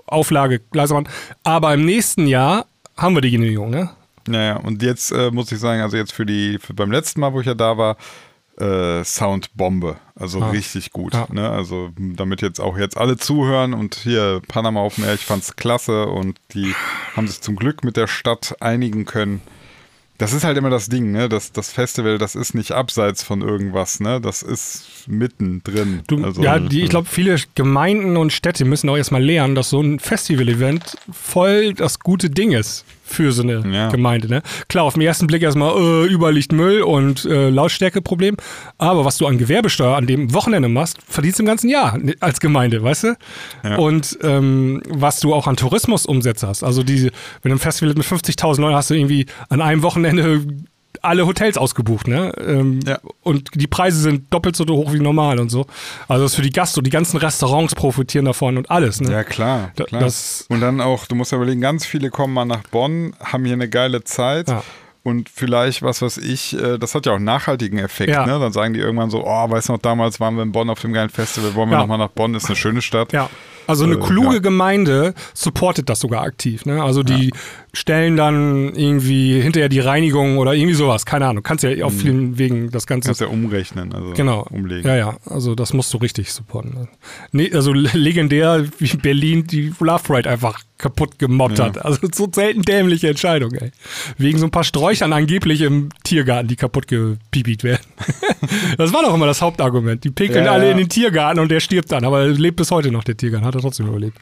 [0.07, 1.09] Auflage leiser machen.
[1.45, 2.67] Aber im nächsten Jahr
[2.97, 3.91] haben wir die Genehmigung, ne?
[4.27, 7.33] Naja, und jetzt äh, muss ich sagen, also jetzt für die, für beim letzten Mal,
[7.33, 7.97] wo ich ja da war,
[8.61, 9.97] äh, Soundbombe.
[10.17, 10.51] Also Ah.
[10.51, 11.15] richtig gut.
[11.15, 11.27] Ja.
[11.33, 11.49] Ne?
[11.49, 15.55] Also damit jetzt auch jetzt alle zuhören und hier Panama auf dem Air, ich fand's
[15.57, 16.75] klasse und die
[17.17, 19.41] haben sich zum Glück mit der Stadt einigen können.
[20.19, 21.29] Das ist halt immer das Ding, ne?
[21.29, 24.21] Das, das Festival, das ist nicht abseits von irgendwas, ne?
[24.21, 26.03] Das ist mittendrin.
[26.09, 29.71] Du, also, ja, die, ich glaube, viele Gemeinden und Städte müssen auch erstmal lernen, dass
[29.71, 33.89] so ein Festival-Event voll das gute Ding ist für so eine Ja.
[33.89, 34.29] Gemeinde.
[34.29, 34.43] Ne?
[34.69, 38.37] Klar, auf den ersten Blick erstmal äh, überall liegt Müll und äh, Lautstärkeproblem,
[38.79, 42.41] aber was du an Gewerbesteuer an dem Wochenende machst, verdienst du im ganzen Jahr als
[42.41, 43.17] Gemeinde, weißt du?
[43.65, 43.77] Ja.
[43.77, 47.11] Und ähm, was du auch an Tourismusumsätze hast, also diese,
[47.43, 50.43] wenn du ein Festival mit 50.000 Leuten hast du irgendwie an einem Wochenende
[51.03, 52.33] alle Hotels ausgebucht, ne?
[52.39, 52.99] Ähm, Ja.
[53.23, 55.67] Und die Preise sind doppelt so hoch wie normal und so.
[56.09, 59.13] Also das ist für die Gastro, die ganzen Restaurants profitieren davon und alles, ne?
[59.13, 59.71] Ja, klar.
[59.77, 60.03] Klar.
[60.03, 63.45] das- und dann auch, du musst ja überlegen, ganz viele kommen mal nach Bonn, haben
[63.45, 64.49] hier eine geile Zeit.
[64.49, 64.63] Ja.
[65.09, 68.11] Und vielleicht, was weiß ich, äh, das hat ja auch einen nachhaltigen Effekt.
[68.11, 68.27] Ja.
[68.27, 68.39] Ne?
[68.39, 70.81] Dann sagen die irgendwann so, oh, weißt du noch, damals waren wir in Bonn auf
[70.81, 71.81] dem geilen Festival, wollen wir Ja.
[71.81, 73.13] nochmal nach Bonn, ist eine schöne Stadt.
[73.13, 73.31] Ja.
[73.67, 74.39] Also eine Äh, kluge ja.
[74.41, 76.65] Gemeinde supportet das sogar aktiv.
[76.65, 76.83] Ne?
[76.83, 77.33] Also die
[77.75, 81.05] stellen dann irgendwie hinterher die Reinigung oder irgendwie sowas.
[81.05, 81.43] Keine Ahnung.
[81.43, 84.47] Kannst ja auf vielen Wegen das Ganze Kannst ja umrechnen, also Genau.
[84.51, 84.89] umlegen.
[84.89, 85.17] Ja, ja.
[85.27, 86.73] Also das musst du richtig supporten.
[86.75, 86.89] ne?
[87.33, 91.67] Nee, also le- legendär, wie Berlin die Love Ride einfach kaputt gemobbt Ja.
[91.67, 91.85] hat.
[91.85, 93.73] Also so selten dämliche Entscheidung, ey.
[94.17, 97.83] Wegen so ein paar Sträuchern angeblich im Tiergarten, die kaputt gepiepit werden.
[98.79, 100.05] das war doch immer das Hauptargument.
[100.05, 102.05] Die pinkeln Ja, alle in den Tiergarten und der stirbt dann.
[102.05, 103.47] Aber er lebt bis heute noch, der Tiergarten.
[103.47, 104.17] Hat er trotzdem überlebt.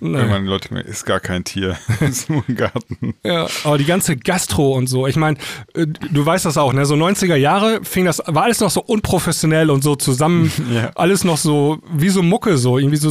[0.00, 0.18] Naja.
[0.20, 3.14] Irgendwann Leute, ist gar kein Tier, ist nur ein Garten.
[3.24, 5.38] Ja, aber die ganze Gastro und so, ich meine,
[5.74, 6.86] äh, du weißt das auch, ne?
[6.86, 10.90] So 90er Jahre fing das, war alles noch so unprofessionell und so zusammen, Ja.
[10.94, 13.10] alles noch so wie so Mucke, so irgendwie so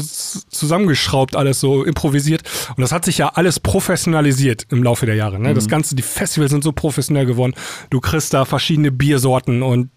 [0.49, 2.43] zusammengeschraubt, alles so improvisiert.
[2.75, 5.39] Und das hat sich ja alles professionalisiert im Laufe der Jahre.
[5.39, 5.53] Ne?
[5.53, 7.53] Das Ganze, die Festivals sind so professionell geworden.
[7.89, 9.89] Du kriegst da verschiedene Biersorten und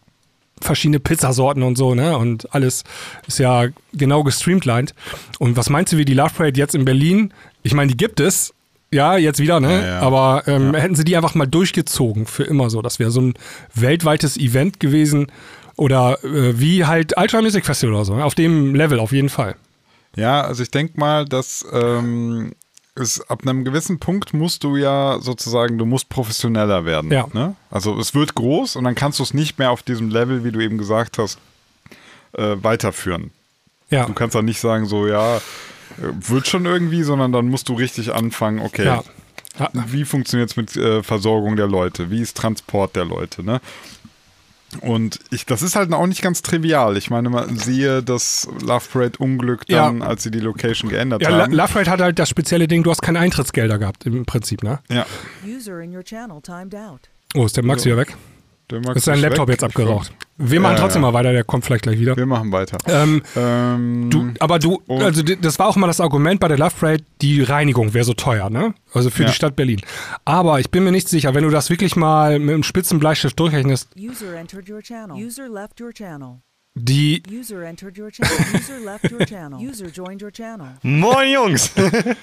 [0.61, 2.17] verschiedene Pizzasorten und so, ne?
[2.17, 2.85] Und alles
[3.27, 4.95] ist ja genau gestreamlined.
[5.39, 7.33] Und was meinst du, wie die Love Parade jetzt in Berlin?
[7.63, 8.53] Ich meine, die gibt es,
[8.93, 9.81] ja, jetzt wieder, ne?
[9.81, 10.01] Ja, ja.
[10.01, 12.83] Aber ähm, hätten sie die einfach mal durchgezogen für immer so.
[12.83, 13.35] Das wäre so ein
[13.75, 15.29] weltweites Event gewesen.
[15.77, 18.15] Oder äh, wie halt Ultra Music Festival oder so.
[18.15, 18.25] ne?
[18.25, 19.57] Auf dem Level auf jeden Fall.
[20.17, 22.53] Ja, also ich denke mal, dass ähm,
[22.95, 27.11] es ab einem gewissen Punkt musst du ja sozusagen, du musst professioneller werden.
[27.11, 27.26] Ja.
[27.32, 27.55] Ne?
[27.70, 30.53] Also es wird groß und dann kannst du es nicht mehr auf diesem Level, wie
[30.53, 31.38] du eben gesagt hast,
[32.32, 33.30] äh, weiterführen.
[33.91, 34.07] Ja.
[34.07, 35.41] Du kannst dann nicht sagen, so ja, äh,
[35.99, 38.84] wird schon irgendwie, sondern dann musst du richtig anfangen, okay.
[38.84, 39.03] Ja.
[39.88, 42.11] Wie funktioniert es mit äh, Versorgung der Leute?
[42.11, 43.43] Wie ist Transport der Leute?
[43.43, 43.61] Ne?
[44.83, 46.97] Und ich, das ist halt auch nicht ganz trivial.
[46.97, 49.87] Ich meine, man siehe das Love Parade Unglück Ja.
[49.87, 51.53] dann, als sie die Location geändert Ja, La- haben.
[51.53, 54.79] Love Ride hat halt das spezielle Ding, du hast keine Eintrittsgelder gehabt im Prinzip, ne?
[54.89, 55.05] ja,
[55.47, 57.01] User in your channel timed out.
[57.35, 58.16] Oh, ist der Max wieder weg?
[58.71, 59.55] der Max Ist sein ist Laptop weg.
[59.55, 60.12] jetzt abgeraucht.
[60.43, 61.09] Wir machen Ja, trotzdem ja.
[61.11, 62.16] mal weiter, der kommt vielleicht gleich wieder.
[62.16, 62.78] Wir machen weiter.
[62.86, 66.74] Ähm, Ähm, Du, aber du, also das war auch mal das Argument bei der Love
[66.80, 68.74] Parade, die Reinigung wäre so teuer, ne?
[68.95, 69.28] Also für Ja.
[69.28, 69.80] die Stadt Berlin.
[70.24, 73.38] Aber ich bin mir nicht sicher, wenn du das wirklich mal mit einem spitzen Bleistift
[73.38, 75.16] durchrechnest, User entered your channel.
[75.16, 76.38] User left your channel.
[76.75, 78.37] Die, User entered your channel.
[78.55, 79.61] User left your channel.
[79.61, 80.68] User joined your channel.
[80.83, 81.71] Moin Jungs!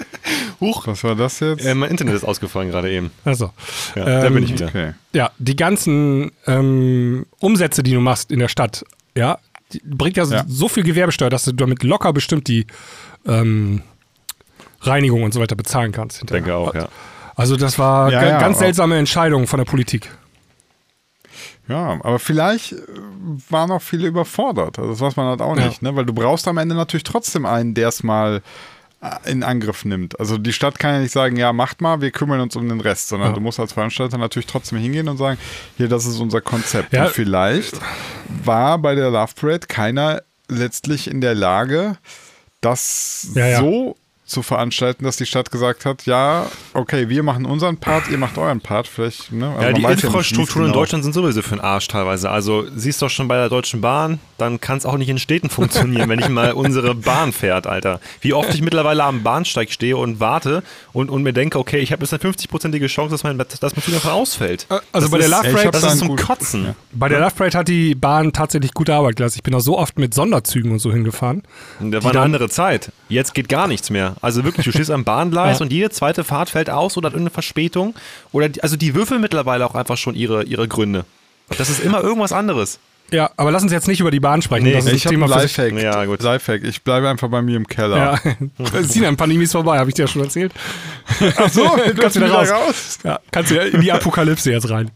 [0.61, 1.65] Huch, was war das jetzt?
[1.65, 3.11] äh, mein Internet ist ausgefallen gerade eben.
[3.25, 3.51] also,
[3.95, 4.67] Ja, da Ähm, bin ich wieder.
[4.67, 4.93] okay.
[5.13, 8.83] ja, die ganzen ähm, Umsätze, die du machst in der Stadt,
[9.15, 9.37] ja,
[9.73, 10.45] die bringt ja, so- Ja.
[10.47, 12.65] so viel Gewerbesteuer, dass du damit locker bestimmt die
[13.25, 13.81] ähm,
[14.81, 16.17] Reinigung und so weiter bezahlen kannst.
[16.17, 16.41] Ich hinterher.
[16.43, 16.87] denke auch, ja.
[17.35, 18.59] Also das war Ja, ja, ganz auch.
[18.61, 20.09] seltsame Entscheidung von der Politik.
[21.67, 22.77] Ja, aber vielleicht äh,
[23.49, 24.79] waren auch viele überfordert.
[24.79, 25.65] Also das weiß man halt auch Ja.
[25.67, 25.95] nicht, ne?
[25.95, 28.41] Weil du brauchst am Ende natürlich trotzdem einen, der es mal
[29.01, 30.19] äh, in Angriff nimmt.
[30.19, 32.79] Also die Stadt kann ja nicht sagen, ja, macht mal, wir kümmern uns um den
[32.79, 33.35] Rest, sondern Ja.
[33.35, 35.37] du musst als Veranstalter natürlich trotzdem hingehen und sagen,
[35.77, 36.93] hier, das ist unser Konzept.
[36.93, 37.05] Ja.
[37.05, 37.73] Und vielleicht
[38.43, 41.97] war bei der Love Parade keiner letztlich in der Lage,
[42.61, 43.59] das ja.
[43.59, 43.95] so
[44.27, 48.37] zu veranstalten, dass die Stadt gesagt hat, ja, okay, wir machen unseren Part, ihr macht
[48.37, 49.31] euren Part, vielleicht.
[49.31, 49.49] Ne?
[49.49, 52.29] Also Ja, die Infrastrukturen in genau- Deutschland sind sowieso für den Arsch teilweise.
[52.29, 55.49] Also siehst doch schon bei der Deutschen Bahn, dann kann es auch nicht in Städten
[55.49, 57.99] funktionieren, wenn ich mal unsere Bahn fährt, Alter.
[58.21, 60.61] Wie oft ich mittlerweile am Bahnsteig stehe und warte
[60.93, 63.83] und, und mir denke, okay, ich habe jetzt eine 50-prozentige Chance, dass mein, dass mein
[63.83, 64.67] Zug einfach ausfällt.
[64.69, 66.65] Äh, also das bei der ist, Love Parade, das da ist zum Kotzen.
[66.65, 66.75] ja.
[66.91, 69.39] bei der Love Parade hat die Bahn tatsächlich gute Arbeit geleistet.
[69.39, 71.43] Ich bin auch so oft mit Sonderzügen und so hingefahren.
[71.79, 72.91] Da Die war eine andere Zeit.
[73.09, 74.15] Jetzt geht gar nichts mehr.
[74.21, 75.63] Also wirklich, du stehst am Bahngleis Ja.
[75.65, 77.95] und jede zweite Fahrt fällt aus oder hat irgendeine Verspätung.
[78.31, 81.05] Oder die, also die würfeln mittlerweile auch einfach schon ihre, ihre Gründe.
[81.57, 82.79] Das ist immer irgendwas anderes.
[83.09, 84.65] Ja, aber lass uns jetzt nicht über die Bahn sprechen.
[84.65, 85.15] Nee, das ist Ich habe.
[85.15, 85.81] Lifehack.
[85.81, 86.21] Ja, gut.
[86.21, 86.61] Lifehack.
[86.65, 87.95] Ich bleibe einfach bei mir im Keller.
[87.97, 88.19] Ja,
[88.83, 90.51] Sinan, Pandemie ist vorbei, habe ich dir ja schon erzählt.
[91.37, 92.99] Ach so, du kannst wieder wieder raus.
[93.05, 94.91] Ja, kannst du ja in die Apokalypse jetzt rein.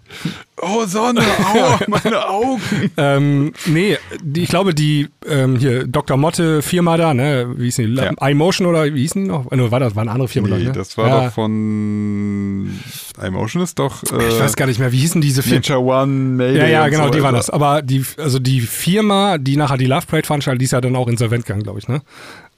[0.61, 2.61] Oh, Sonne, aua, meine Augen.
[2.97, 6.17] Ähm, nee, die, ich glaube, die ähm, hier Dr.
[6.17, 7.83] Motte Firma da, ne, wie hieß die?
[7.95, 8.11] Ja.
[8.29, 9.51] iMotion oder wie hieß die noch?
[9.51, 10.71] Äh, war das war eine andere Firma, Nee, ich, ne?
[10.73, 12.79] das war ja, doch von
[13.21, 15.57] iMotion ist doch äh, Ich weiß gar nicht mehr, wie hießen diese Firmen?
[15.67, 17.49] Nature One, Mayday Ja, ja, genau, so die waren das.
[17.49, 20.95] Aber die, also die Firma, die nachher die Love Parade veranstaltet, die ist ja dann
[20.95, 22.01] auch insolvent gegangen, glaube ich, ne?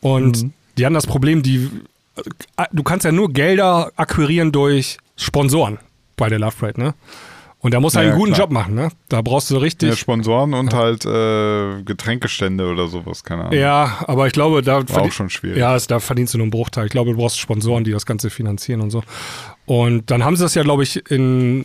[0.01, 0.53] Und Mhm.
[0.77, 1.69] die hatten das Problem, die,
[2.57, 5.77] äh, du kannst ja nur Gelder akquirieren durch Sponsoren
[6.17, 6.93] bei der Love Parade, ne?
[7.63, 8.45] Und da musst du Ja, halt einen ja, guten klar.
[8.47, 8.89] Job machen, ne?
[9.07, 9.89] Da brauchst du richtig.
[9.89, 13.57] Ja, Sponsoren und halt äh, Getränkestände oder sowas, keine Ahnung.
[13.57, 15.57] Ja, aber ich glaube, da War auch schon schwierig.
[15.57, 16.85] Ja, da verdienst du nur einen Bruchteil.
[16.87, 19.01] Ich glaube, du brauchst Sponsoren, die das Ganze finanzieren und so.
[19.65, 21.63] Und dann haben sie das ja, glaube ich, in,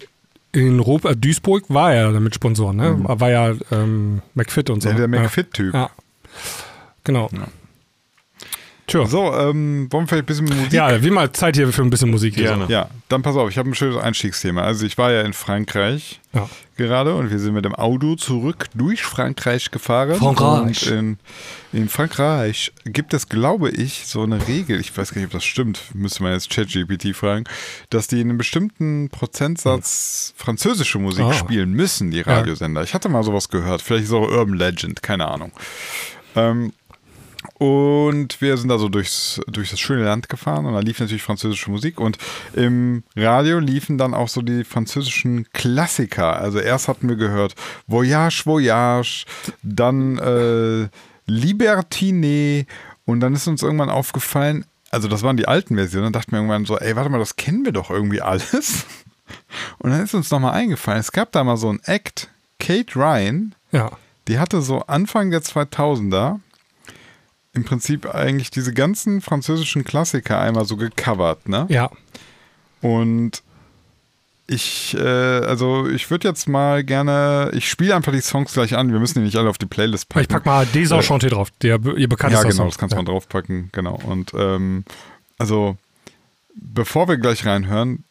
[0.52, 2.96] in Rup äh, Duisburg war ja mit Sponsoren, ne?
[3.02, 4.90] War ja ähm, McFit und so.
[4.90, 4.98] Mhm.
[4.98, 5.22] Ja, der Ja.
[5.24, 5.74] McFit-Typ.
[5.74, 5.90] Ja.
[7.02, 7.28] Genau.
[8.88, 9.06] Tja.
[9.06, 10.72] So, ähm, wollen wir vielleicht ein bisschen Musik?
[10.72, 12.34] Ja, wie mal Zeit hier für ein bisschen Musik.
[12.34, 12.66] Gerne.
[12.66, 12.72] So.
[12.72, 14.62] Ja, dann pass auf, ich habe ein schönes Einstiegsthema.
[14.62, 16.48] Also ich war ja in Frankreich Ja.
[16.76, 20.14] gerade und wir sind mit dem Auto zurück durch Frankreich gefahren.
[20.16, 20.90] Frankreich.
[20.90, 21.18] Und in,
[21.82, 25.44] in Frankreich gibt es, glaube ich, so eine Regel, ich weiß gar nicht, ob das
[25.44, 27.44] stimmt, müsste man jetzt ChatGPT fragen,
[27.90, 31.32] dass die in einem bestimmten Prozentsatz französische Musik Ah.
[31.34, 32.82] spielen müssen, die Radiosender.
[32.84, 35.52] Ich hatte mal sowas gehört, vielleicht ist es auch Urban Legend, keine Ahnung.
[36.36, 36.72] Ähm,
[37.58, 41.70] und wir sind also durchs, durch das schöne Land gefahren und da lief natürlich französische
[41.70, 42.18] Musik und
[42.54, 46.36] im Radio liefen dann auch so die französischen Klassiker.
[46.36, 47.54] Also erst hatten wir gehört
[47.86, 49.24] Voyage, Voyage,
[49.62, 50.88] dann äh,
[51.26, 52.66] Libertine
[53.04, 56.38] und dann ist uns irgendwann aufgefallen, also das waren die alten Versionen, dann dachten wir
[56.38, 58.86] irgendwann so, ey, warte mal, das kennen wir doch irgendwie alles.
[59.78, 63.54] Und dann ist uns nochmal eingefallen, es gab da mal so ein Act, Kate Ryan,
[63.72, 63.90] ja.
[64.26, 66.40] die hatte so Anfang der 2000er
[67.58, 71.66] im Prinzip eigentlich diese ganzen französischen Klassiker einmal so gecovert, ne?
[71.68, 71.90] Ja.
[72.80, 73.42] Und
[74.46, 78.92] ich, äh, also ich würde jetzt mal gerne, ich spiele einfach die Songs gleich an.
[78.92, 80.22] Wir müssen die nicht alle auf die Playlist packen.
[80.22, 82.68] Ich pack mal Desenchanté drauf, der ihr Ja, bekanntester genau, Song.
[82.68, 83.02] das kannst du ja.
[83.02, 84.00] mal draufpacken, genau.
[84.04, 84.84] Und ähm,
[85.36, 85.76] also,
[86.54, 88.04] bevor wir gleich reinhören,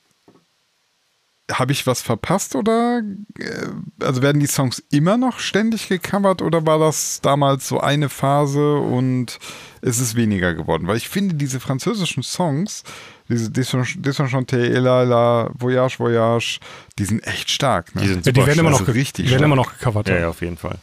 [1.51, 3.01] habe ich was verpasst oder
[3.39, 8.09] äh, also werden die Songs immer noch ständig gecovert oder war das damals so eine
[8.09, 9.39] Phase und
[9.81, 10.87] es ist weniger geworden?
[10.87, 12.83] Weil ich finde diese französischen Songs,
[13.29, 16.59] diese Desenchanté, La La, Voyage, Voyage,
[16.99, 17.95] die sind echt stark.
[17.95, 18.01] Ne?
[18.01, 19.45] Die sind Ja, die werden immer noch, also richtig die werden stark.
[19.45, 20.09] immer noch gecovert.
[20.09, 20.77] Ja, ja, auf jeden Fall.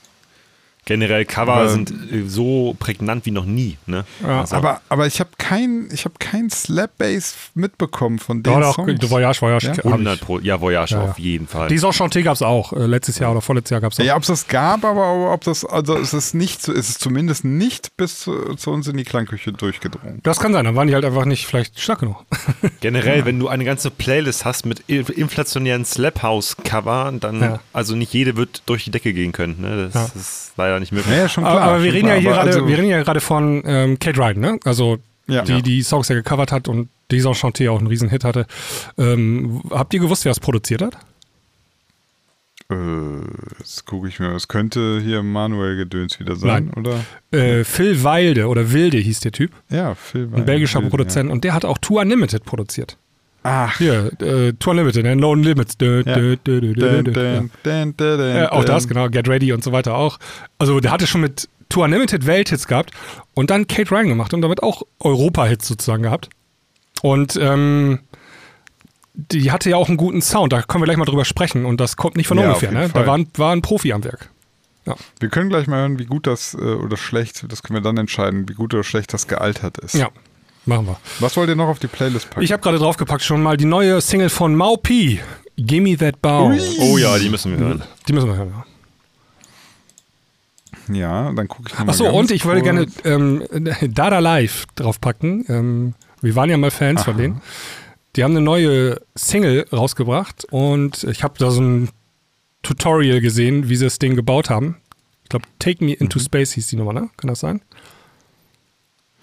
[0.86, 3.78] Generell Cover Aber- sind äh, so prägnant wie noch nie.
[3.86, 4.04] Ne?
[4.22, 8.60] Ja, Also, Aber, aber ich habe kein, ich hab kein Slap-Bass mitbekommen von den Doch,
[8.60, 8.98] doch, Songs.
[9.00, 9.66] De Voyage, Voyage.
[9.68, 9.76] Ja?
[9.78, 10.20] hab 100 ich.
[10.20, 11.10] Pro, ja, Voyage Ja, ja.
[11.10, 11.68] auf jeden Fall.
[11.68, 12.72] Desenchanté gab es auch.
[12.72, 14.04] Äh, letztes Jahr oder vorletztes Jahr gab es auch.
[14.04, 17.00] Ja, ob es das gab, aber ob das, also es ist nicht, so- es ist
[17.00, 20.20] zumindest nicht bis zu, zu uns in die Klangküche durchgedrungen.
[20.22, 22.24] Das kann sein, dann waren die halt einfach nicht vielleicht stark genug.
[22.80, 27.60] Generell, wenn du eine ganze Playlist hast mit inflationären Slap House Cover, dann, Ja.
[27.72, 29.60] also nicht jede wird durch die Decke gehen können.
[29.60, 29.90] Ne?
[29.92, 30.20] Das Ja.
[30.20, 31.12] ist leider nicht möglich.
[31.14, 31.68] Ja, ja, schon aber, klar.
[31.70, 32.20] aber wir schon reden ja klar.
[32.22, 34.58] hier Aber gerade, also- wir reden ja gerade von ähm, Kate Ryan, ne?
[34.64, 35.42] Also Ja.
[35.42, 35.60] die Ja.
[35.60, 38.46] die Songs ja gecovert hat und Desenchanté auch einen riesen Hit hatte.
[38.98, 40.96] Ähm, habt ihr gewusst, wer das produziert hat?
[42.70, 42.76] Äh,
[43.58, 46.84] jetzt gucke ich mir, es könnte hier Manuel Gedöns wieder sein, Nein.
[46.84, 47.38] oder?
[47.38, 51.52] Äh, Phil Wilde oder Wilde hieß der Typ, Ja, Phil ein belgischer Produzent und der
[51.52, 52.96] hat auch Tour Unlimited produziert.
[53.44, 53.66] Ja.
[53.66, 55.16] Ach, Hier, äh, Tour Unlimited, ne?
[55.16, 55.76] No Limits.
[55.76, 56.14] Dö, Ja.
[56.14, 56.72] dö, dö,
[58.38, 58.52] ja.
[58.52, 60.18] auch das, genau, Get Ready und so weiter auch.
[60.58, 62.90] Also der hatte schon mit Tour Unlimited Welthits gehabt
[63.34, 66.30] und dann Kate Ryan gemacht und damit auch Europa-Hits sozusagen gehabt.
[67.02, 68.00] Und ähm,
[69.14, 71.80] die hatte ja auch einen guten Sound, da können wir gleich mal drüber sprechen und
[71.80, 72.88] das kommt nicht von Ja, ungefähr, ne?
[72.92, 74.30] Da war ein, war ein Profi am Werk.
[75.18, 77.96] Wir können gleich mal hören, wie gut das äh, oder schlecht, das können wir dann
[77.96, 79.94] entscheiden, wie gut oder schlecht das gealtert ist.
[79.94, 80.08] Ja,
[80.66, 80.96] machen wir.
[81.20, 82.42] Was wollt ihr noch auf die Playlist packen?
[82.42, 85.20] Ich habe gerade draufgepackt schon mal die neue Single von Mau P.
[85.56, 86.52] Gimme That Bow.
[86.80, 87.82] Oh ja, die müssen wir hören.
[88.08, 88.64] Die müssen wir hören, ja.
[90.94, 91.90] Ja, dann gucke ich nochmal.
[91.90, 93.42] Achso, und ich wollte gerne ähm,
[93.88, 95.44] Dada Live draufpacken.
[95.48, 97.22] Ähm, wir waren ja mal Fans von Aha.
[97.22, 97.40] denen.
[98.16, 101.88] Die haben eine neue Single rausgebracht und ich habe da so ein
[102.62, 104.76] Tutorial gesehen, wie sie das Ding gebaut haben.
[105.24, 107.10] Ich glaube, Take Me Into Space hieß die Nummer, ne?
[107.16, 107.60] Kann das sein?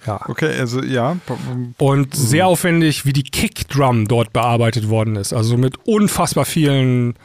[0.06, 0.20] Ja.
[0.28, 1.18] Okay, also ja.
[1.78, 5.34] Und sehr aufwendig, wie die Kickdrum dort bearbeitet worden ist.
[5.34, 7.16] Also mit unfassbar vielen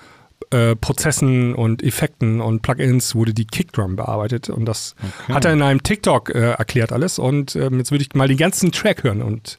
[0.51, 4.51] äh, Prozessen und Effekten und Plugins wurde die Kickdrum bearbeitet.
[4.51, 4.95] Und das
[5.29, 7.19] hat er in einem TikTok äh, erklärt alles.
[7.19, 9.59] Und ähm, jetzt würde ich mal den ganzen Track hören und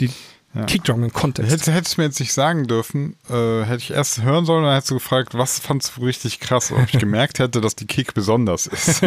[0.00, 0.10] die
[0.66, 1.50] Kickdrum im Kontext.
[1.50, 4.74] Hättest hättest du mir jetzt nicht sagen dürfen, äh, hätte ich erst hören sollen, dann
[4.74, 8.14] hättest du gefragt, was fandst du richtig krass, ob ich gemerkt hätte, dass die Kick
[8.14, 9.02] besonders ist.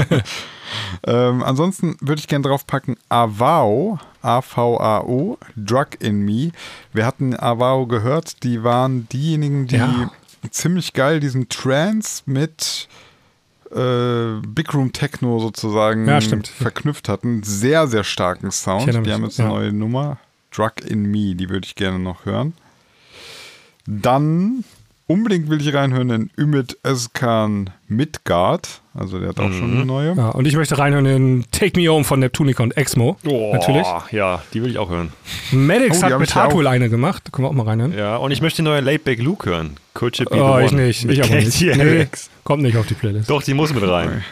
[1.08, 6.52] ähm, ansonsten würde ich gerne draufpacken Avao, A-V-A-O, Drug in Me.
[6.92, 10.12] Wir hatten Avao gehört, die waren diejenigen, die Ja.
[10.52, 12.90] ziemlich geil diesen Trance mit
[13.72, 17.44] äh, Big Room Techno sozusagen Ja, verknüpft hatten.
[17.44, 18.88] Sehr, sehr starken Ich Sound.
[19.06, 19.56] Die haben jetzt eine ja.
[19.56, 20.18] neue Nummer.
[20.58, 22.54] Drug in Me, die würde ich gerne noch hören.
[23.86, 24.64] Dann
[25.06, 28.82] unbedingt will ich reinhören in Ümit Özkan Midgard.
[28.94, 30.14] Also der hat auch schon eine neue.
[30.16, 33.16] Ja, und ich möchte reinhören in Take Me Home von Neptunica und Exmo.
[33.24, 33.86] Natürlich.
[34.12, 35.14] Ja, die will ich auch hören.
[35.52, 37.24] Maddox Oh, hat mit Hardwell eine gemacht.
[37.26, 37.96] Da können wir auch mal reinhören.
[37.98, 39.78] Ja, und ich möchte die neue Laidback Luke hören.
[39.94, 40.82] Could Be Oh, the ich One?
[40.84, 41.06] nicht.
[41.06, 41.62] Ich aber nicht.
[41.62, 42.08] Nee,
[42.44, 43.30] kommt nicht auf die Playlist.
[43.30, 44.24] Doch, die muss mit rein.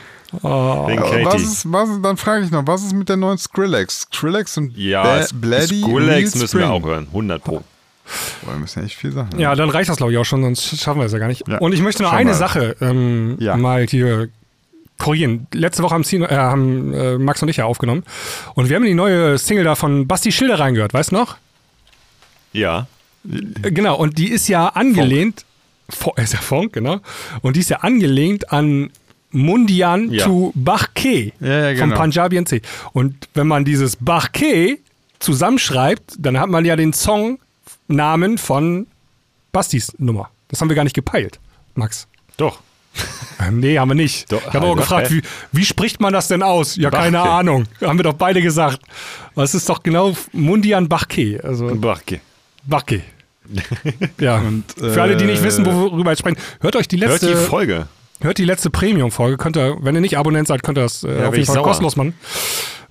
[0.42, 0.88] Oh.
[1.24, 4.02] Was ist, was, ist- dann frage ich noch, was ist mit der neuen Skrillex?
[4.12, 6.64] Skrillex und Ja, Ba- Bloody Skrillex Real müssen wir Spring.
[6.64, 7.08] auch hören.
[7.08, 7.64] 100 Pro.
[8.44, 9.40] Boah, wir müssen echt viel Sachen.
[9.40, 11.48] Ja, dann reicht das, glaube ich, auch schon, sonst schaffen wir es ja gar nicht.
[11.48, 11.58] Ja.
[11.60, 12.36] Und ich möchte noch eine mal.
[12.36, 13.56] Sache ähm, Ja.
[13.58, 14.30] mal hier
[14.98, 15.48] korrigieren.
[15.54, 18.04] Letzte Woche haben, Zino, äh, haben äh, Max und ich ja aufgenommen.
[18.54, 21.38] Und wir haben die neue Single da von Basti Schilder reingehört, weißt du noch?
[22.54, 22.88] Ja.
[23.28, 25.46] Äh, Genau, und die ist ja angelehnt,
[25.90, 27.00] Fo- ist ja Funk, genau.
[27.42, 28.92] Und die ist ja angelehnt an
[29.36, 30.26] Mundian Ja.
[30.26, 32.02] to Bachke Ja, ja, vom genau.
[32.02, 32.62] Punjabi NC.
[32.94, 34.78] Und wenn man dieses Bachke
[35.20, 38.88] zusammenschreibt, dann hat man ja den Songnamen von
[39.52, 40.30] Bastis Nummer.
[40.48, 41.40] Das haben wir gar nicht gepeilt,
[41.76, 42.08] Max.
[42.38, 42.60] Doch.
[43.46, 44.32] Ähm, nee, haben wir nicht.
[44.32, 45.16] Doch, ich habe aber Alter, gefragt, hä?
[45.16, 45.22] wie,
[45.52, 46.78] wie spricht man das denn aus?
[46.78, 47.30] Ja, keine Bachke.
[47.30, 47.66] Ahnung.
[47.82, 48.80] Haben wir doch beide gesagt.
[49.34, 51.42] Aber es ist doch genau Mundian Bachke.
[51.44, 52.22] Also Bachke.
[52.64, 53.02] Bachke.
[54.20, 54.38] Ja.
[54.48, 57.28] Und, Für alle, die nicht äh, wissen, worüber wir sprechen, hört euch die Hört letzte,
[57.28, 57.88] die Folge.
[58.22, 59.38] Hört die letzte Premium-Folge.
[59.38, 61.56] Könnt ihr, wenn ihr nicht Abonnent seid, könnt ihr das äh, bin auf jeden Fall
[61.56, 61.64] sauer.
[61.64, 62.14] kostenlos machen.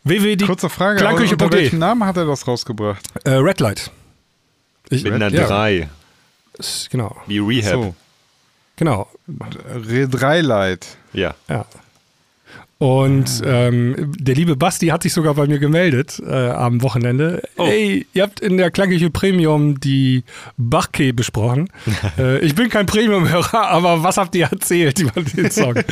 [0.04, 0.36] www.
[0.46, 1.44] Kurze Frage, Klangküche.de.
[1.44, 3.04] unter welchem Namen hat er das rausgebracht?
[3.24, 3.90] Äh, Red Light.
[4.90, 5.88] Ich, Mit einer ja, 3.
[6.58, 7.72] ist- Genau, Wie Rehab.
[7.72, 7.94] So,
[8.76, 9.08] genau.
[9.72, 10.86] Re 3 Light.
[11.12, 11.34] Ja.
[11.48, 11.64] Ja.
[12.78, 17.42] Und ähm, der liebe Basti hat sich sogar bei mir gemeldet äh, am Wochenende.
[17.56, 17.66] Oh.
[17.66, 20.24] Ey, ihr habt in der Klangküche Premium die
[20.56, 21.68] Bachke besprochen.
[22.18, 25.74] äh, ich bin kein Premium-Hörer, aber was habt ihr erzählt über den Song?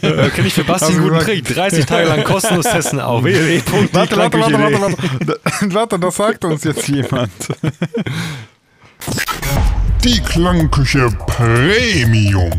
[0.00, 1.44] Äh, Kenn ich für Basti einen guten Trick.
[1.44, 3.60] 30 Tage lang kostenlos testen auf www.
[3.92, 5.74] Warte, warte, warte, warte, warte.
[5.74, 7.30] Warte, das sagt uns jetzt jemand.
[10.04, 12.52] Die Klangküche Premium.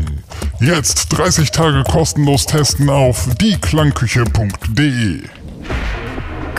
[0.58, 5.20] Jetzt 30 Tage kostenlos testen auf dieklangküche.de.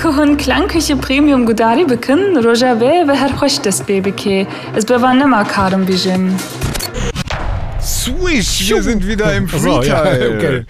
[0.02, 4.48] Kuhn Klangküche Premium gudari bikin, Roger ve ve her hoş dest bebeke.
[4.76, 6.36] Es bevan nema karım bijim.
[7.88, 10.66] Swish, wir sind wieder im Ach so, ja, okay.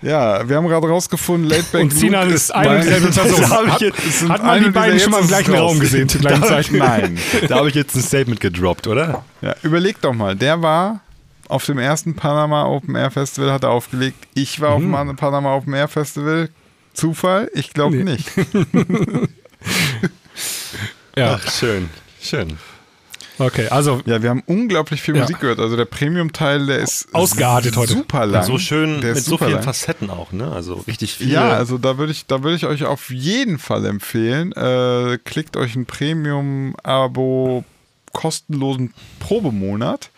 [0.00, 3.50] Ja, wir haben gerade rausgefunden, Laidback Und Sinan Luke ist ein und dieselbe Person.
[3.72, 6.42] Hat- jetzt- hat man eine die beiden schon mal im gleichen Raum gesehen zur gleichen
[6.44, 6.70] Zeit?
[6.72, 7.18] Nein.
[7.48, 9.24] Da habe ich jetzt ein Statement gedroppt, oder?
[9.40, 11.00] Ja, überleg doch mal, der war
[11.48, 14.16] auf dem ersten Panama Open Air Festival, hat er aufgelegt.
[14.34, 14.94] Ich war Mhm.
[14.94, 16.48] auf dem Panama Open Air Festival.
[16.94, 17.50] Zufall?
[17.54, 18.04] Ich glaube Nee.
[18.04, 18.30] nicht.
[21.16, 21.90] Ja, Ach, schön.
[22.22, 22.56] Schön.
[23.44, 25.22] Okay, also Ja, wir haben unglaublich viel Ja.
[25.22, 25.58] Musik gehört.
[25.60, 27.92] Also der Premium-Teil, der ist Ausgeartet heute.
[27.92, 28.44] super lang.
[28.44, 29.62] So schön der mit so vielen lang.
[29.62, 30.50] Facetten auch, ne?
[30.50, 31.32] Also richtig viele.
[31.32, 34.52] Ja, also da würde ich, da würde ich euch auf jeden Fall empfehlen.
[34.52, 37.64] Äh, klickt euch ein Premium-Abo
[38.12, 40.10] kostenlosen Probemonat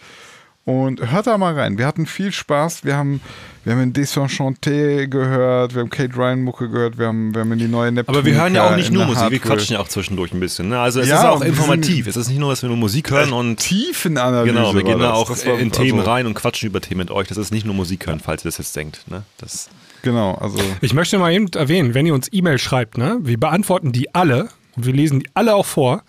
[0.65, 1.79] und hört da mal rein.
[1.79, 2.85] Wir hatten viel Spaß.
[2.85, 3.21] Wir haben,
[3.65, 7.53] wir haben in Desenchanté gehört, wir haben Kate Ryan Mucke gehört, wir haben, wir haben
[7.53, 9.57] in die neue Neptunica Aber wir hören ja auch nicht nur Musik, wir Hardware.
[9.57, 10.69] quatschen ja auch zwischendurch ein bisschen.
[10.69, 10.79] Ne?
[10.79, 12.07] Also es Ja, ist auch wir informativ.
[12.07, 14.53] Es ist nicht nur, dass wir nur Musik hören und Tiefenanalyse.
[14.55, 17.11] genau, wir gehen da auch war- in Themen also, rein und quatschen über Themen mit
[17.11, 17.29] euch.
[17.29, 19.01] Das ist nicht nur Musik hören, falls ihr das jetzt denkt.
[19.11, 19.23] Ne?
[19.39, 19.69] Das,
[20.03, 23.91] Genau, also Ich möchte mal eben erwähnen, wenn ihr uns E-Mail schreibt, ne, wir beantworten
[23.91, 26.03] die alle und wir lesen die alle auch vor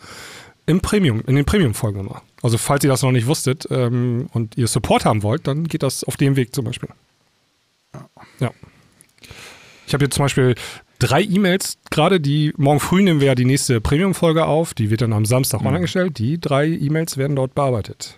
[0.65, 2.21] im Premium, in den Premium-Folgen immer.
[2.43, 5.81] Also falls ihr das noch nicht wusstet ähm, und ihr Support haben wollt, dann geht
[5.81, 6.89] das auf dem Weg zum Beispiel.
[8.39, 8.51] Ja.
[9.87, 10.55] Ich habe jetzt zum Beispiel
[10.99, 14.73] drei E-Mails gerade, die morgen früh nehmen wir ja die nächste Premium-Folge auf.
[14.73, 16.17] Die wird dann am Samstag online gestellt.
[16.17, 18.17] Die drei E-Mails werden dort bearbeitet.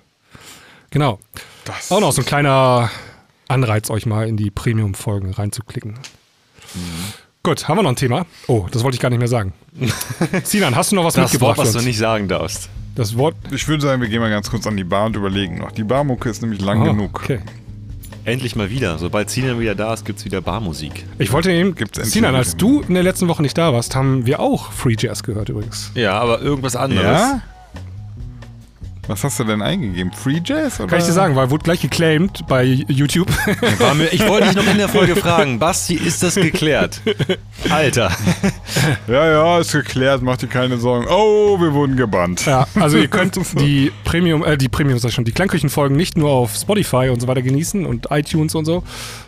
[0.92, 1.20] Genau.
[1.66, 2.90] das Auch noch so ein kleiner
[3.50, 5.96] Anreiz, euch mal in die Premium-Folgen reinzuklicken.
[7.44, 8.26] Gut, haben wir noch ein Thema?
[8.48, 9.54] Oh, das wollte ich gar nicht mehr sagen.
[10.44, 11.58] Sinan, hast du noch was Das mitgebracht?
[11.58, 12.70] Wort, was du nicht sagen darfst.
[12.96, 13.36] Das Wort.
[13.52, 15.72] Ich würde sagen, wir gehen mal ganz kurz an die Bar und überlegen noch.
[15.72, 17.22] Die Barmucke ist nämlich lang Ah, genug.
[17.24, 17.40] Okay.
[18.28, 18.98] Endlich mal wieder.
[18.98, 21.06] Sobald Sinan wieder da ist, gibt es wieder Barmusik.
[21.18, 23.96] Ich wollte eben, Gibt's endlich Sinan, als du in der letzten Woche nicht da warst,
[23.96, 25.92] haben wir auch Free Jazz gehört übrigens.
[25.96, 27.04] Ja, aber irgendwas anderes.
[27.06, 27.42] Ja?
[29.08, 30.12] Was hast du denn eingegeben?
[30.12, 30.80] Free Jazz?
[30.80, 30.90] Oder?
[30.90, 33.30] Kann ich dir sagen, weil wurde gleich geclaimed bei YouTube.
[33.80, 37.02] War mir, ich wollte dich noch in der Folge fragen, Basti, ist das geklärt?
[37.70, 38.12] Alter.
[39.08, 41.08] Ja, ja, ist geklärt, mach dir keine Sorgen.
[41.10, 42.46] Oh, wir wurden gebannt.
[42.46, 46.18] ja, also ihr könnt die Premium, äh, die Premium, sag ich schon, die Klangküchenfolgen nicht
[46.18, 48.84] nur auf Spotify und so weiter genießen und iTunes und so,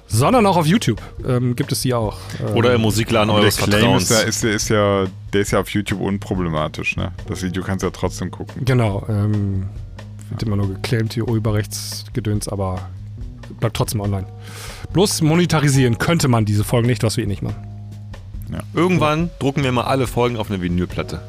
[0.09, 2.17] sondern auch auf YouTube ähm, gibt es die auch.
[2.39, 4.03] Ähm, Oder im Musikladen der eures Claim Vertrauens.
[4.03, 7.11] ist ja, ist, ist ja, der ist ja auf YouTube unproblematisch, ne?
[7.27, 8.65] Das Video kannst du ja trotzdem gucken.
[8.65, 9.69] Genau, ähm,
[10.29, 12.89] wird immer nur geclaimed, hier Urheberrechtsgedöns, aber
[13.59, 14.27] bleibt trotzdem online.
[14.93, 17.69] Bloß monetarisieren könnte man diese Folgen nicht, was wir eh nicht machen.
[18.73, 21.21] Irgendwann drucken wir mal alle Folgen auf eine Vinylplatte.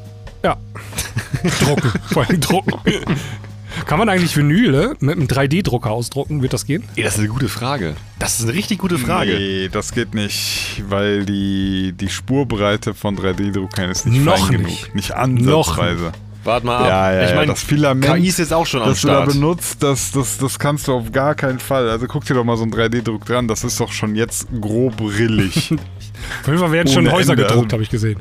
[0.43, 0.57] Ja.
[1.63, 2.73] drucken, vor allem drucken.
[3.85, 6.41] Kann man eigentlich Vinyle mit einem 3D-Drucker ausdrucken?
[6.41, 6.83] Wird das gehen?
[6.95, 7.95] Ey, das ist eine gute Frage.
[8.19, 9.33] Das ist eine richtig gute Frage.
[9.33, 14.81] Nee, das geht nicht, weil die, die Spurbreite von 3D-Druckern ist nicht Noch fein nicht.
[14.83, 14.95] genug.
[14.95, 16.11] Nicht ansatzweise.
[16.43, 16.87] Warte mal ab.
[16.87, 19.25] Ja, ja, ich meine, das Filament, KI ist jetzt auch schon am das du da
[19.25, 21.87] benutzt, das, das, das kannst du auf gar keinen Fall.
[21.89, 24.99] Also guck dir doch mal so einen 3D-Druck dran, das ist doch schon jetzt grob
[25.01, 25.71] rillig.
[26.41, 28.19] Auf jeden Fall werden schon Häuser Ende, gedruckt, also- habe ich gesehen.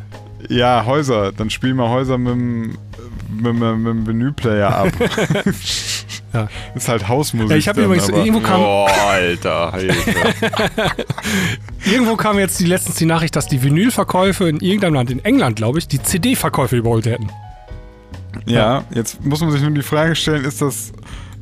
[0.50, 2.78] ja, Häuser, dann spiel mal Häuser mit dem,
[3.32, 4.88] mit, dem- mit dem Vinylplayer ab.
[6.32, 6.46] Ja.
[6.76, 7.50] Ist halt Hausmusik.
[7.50, 10.14] Ja, ich habe übrigens, aber- irgendwo kam, Oh, Alter, Hilfe.
[11.90, 15.56] irgendwo kam jetzt die letztens die Nachricht, dass die Vinylverkäufe in irgendeinem Land, in England
[15.56, 17.28] glaube ich, die CD-Verkäufe überholt hätten.
[18.46, 20.92] Ja, jetzt muss man sich nur die Frage stellen, ist das,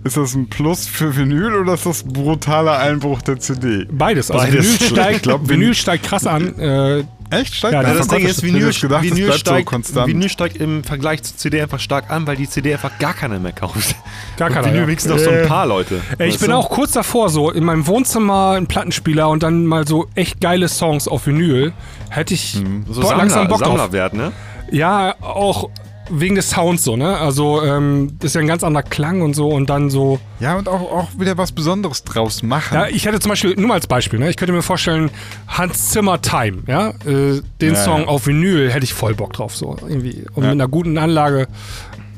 [0.05, 3.85] ist das ein Plus für Vinyl oder ist das brutaler Einbruch der CD?
[3.91, 4.31] Beides.
[4.31, 4.81] Also Beides.
[4.81, 6.59] Vinyl, steigt, Ich glaub, Vinyl Vin- steigt krass an.
[6.59, 7.55] Äh, Echt?
[7.55, 10.09] Steigt Ja, das Ding ist, Vinyl, gedacht, Vinyl, bleibt so steigt, konstant.
[10.09, 13.39] Vinyl steigt im Vergleich zu CD einfach stark an, weil die CD einfach gar keiner
[13.39, 13.95] mehr kauft.
[14.37, 16.01] Gar keiner, Vinyl wenigstens noch so ein paar Leute.
[16.19, 16.57] Ey, ich bin du?
[16.57, 20.69] auch kurz davor, so in meinem Wohnzimmer einen Plattenspieler und dann mal so echt geile
[20.69, 21.73] Songs auf Vinyl.
[22.09, 22.59] Hätte ich
[22.89, 23.69] so boah, langsam Sammler, Bock drauf.
[23.79, 24.33] Sammlerwert, ne?
[24.71, 25.69] Ja, auch
[26.11, 27.17] wegen des Sounds so, ne?
[27.19, 30.19] Also, ähm, das ist ja ein ganz anderer Klang und so und dann so.
[30.41, 32.75] Ja, und auch, auch wieder was Besonderes draus machen.
[32.75, 34.31] Ja, ich hätte zum Beispiel, nur mal als Beispiel, ne?
[34.31, 35.11] Ich könnte mir vorstellen,
[35.47, 36.91] Hans Zimmer Time, ja?
[37.05, 38.07] Äh, den Ja, Song ja.
[38.07, 40.25] auf Vinyl hätte ich voll Bock drauf, so irgendwie.
[40.35, 40.51] Und Ja.
[40.51, 41.49] mit einer guten Anlage.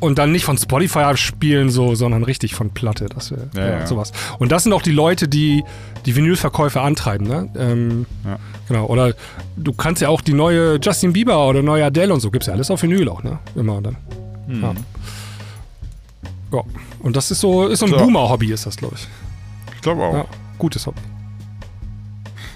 [0.00, 3.06] Und dann nicht von Spotify abspielen, so, sondern richtig von Platte.
[3.14, 4.12] Das wäre Ja, ja, sowas.
[4.38, 5.62] Und das sind auch die Leute, die
[6.06, 7.50] die Vinylverkäufe antreiben, ne?
[7.56, 8.38] Ähm, Ja.
[8.68, 8.86] Genau.
[8.86, 9.14] Oder
[9.56, 12.54] du kannst ja auch die neue Justin Bieber oder neue Adele und so, gibt's ja
[12.54, 13.38] alles auf Vinyl auch, ne?
[13.54, 13.96] Immer dann.
[14.46, 14.62] Hm.
[14.62, 14.74] Ja.
[16.52, 16.62] ja.
[17.00, 17.92] Und das ist so, ist so ein.
[17.92, 19.06] Boomer-Hobby, ist das, glaube ich.
[19.74, 20.14] ich glaube auch.
[20.14, 20.24] Ja.
[20.58, 21.00] Gutes Hobby.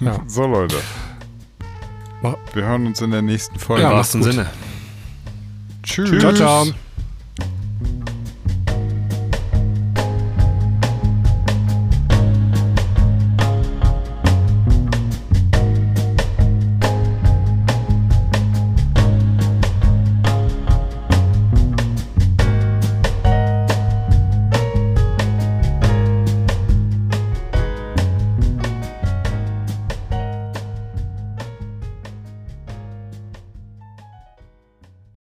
[0.00, 0.20] Ja.
[0.26, 0.76] So, Leute.
[2.52, 3.82] Wir hören uns in der nächsten Folge.
[3.82, 4.22] Ja, Im wahrsten.
[4.22, 4.46] Sinne.
[5.82, 6.18] Tschüss.
[6.20, 6.66] Ciao, ciao.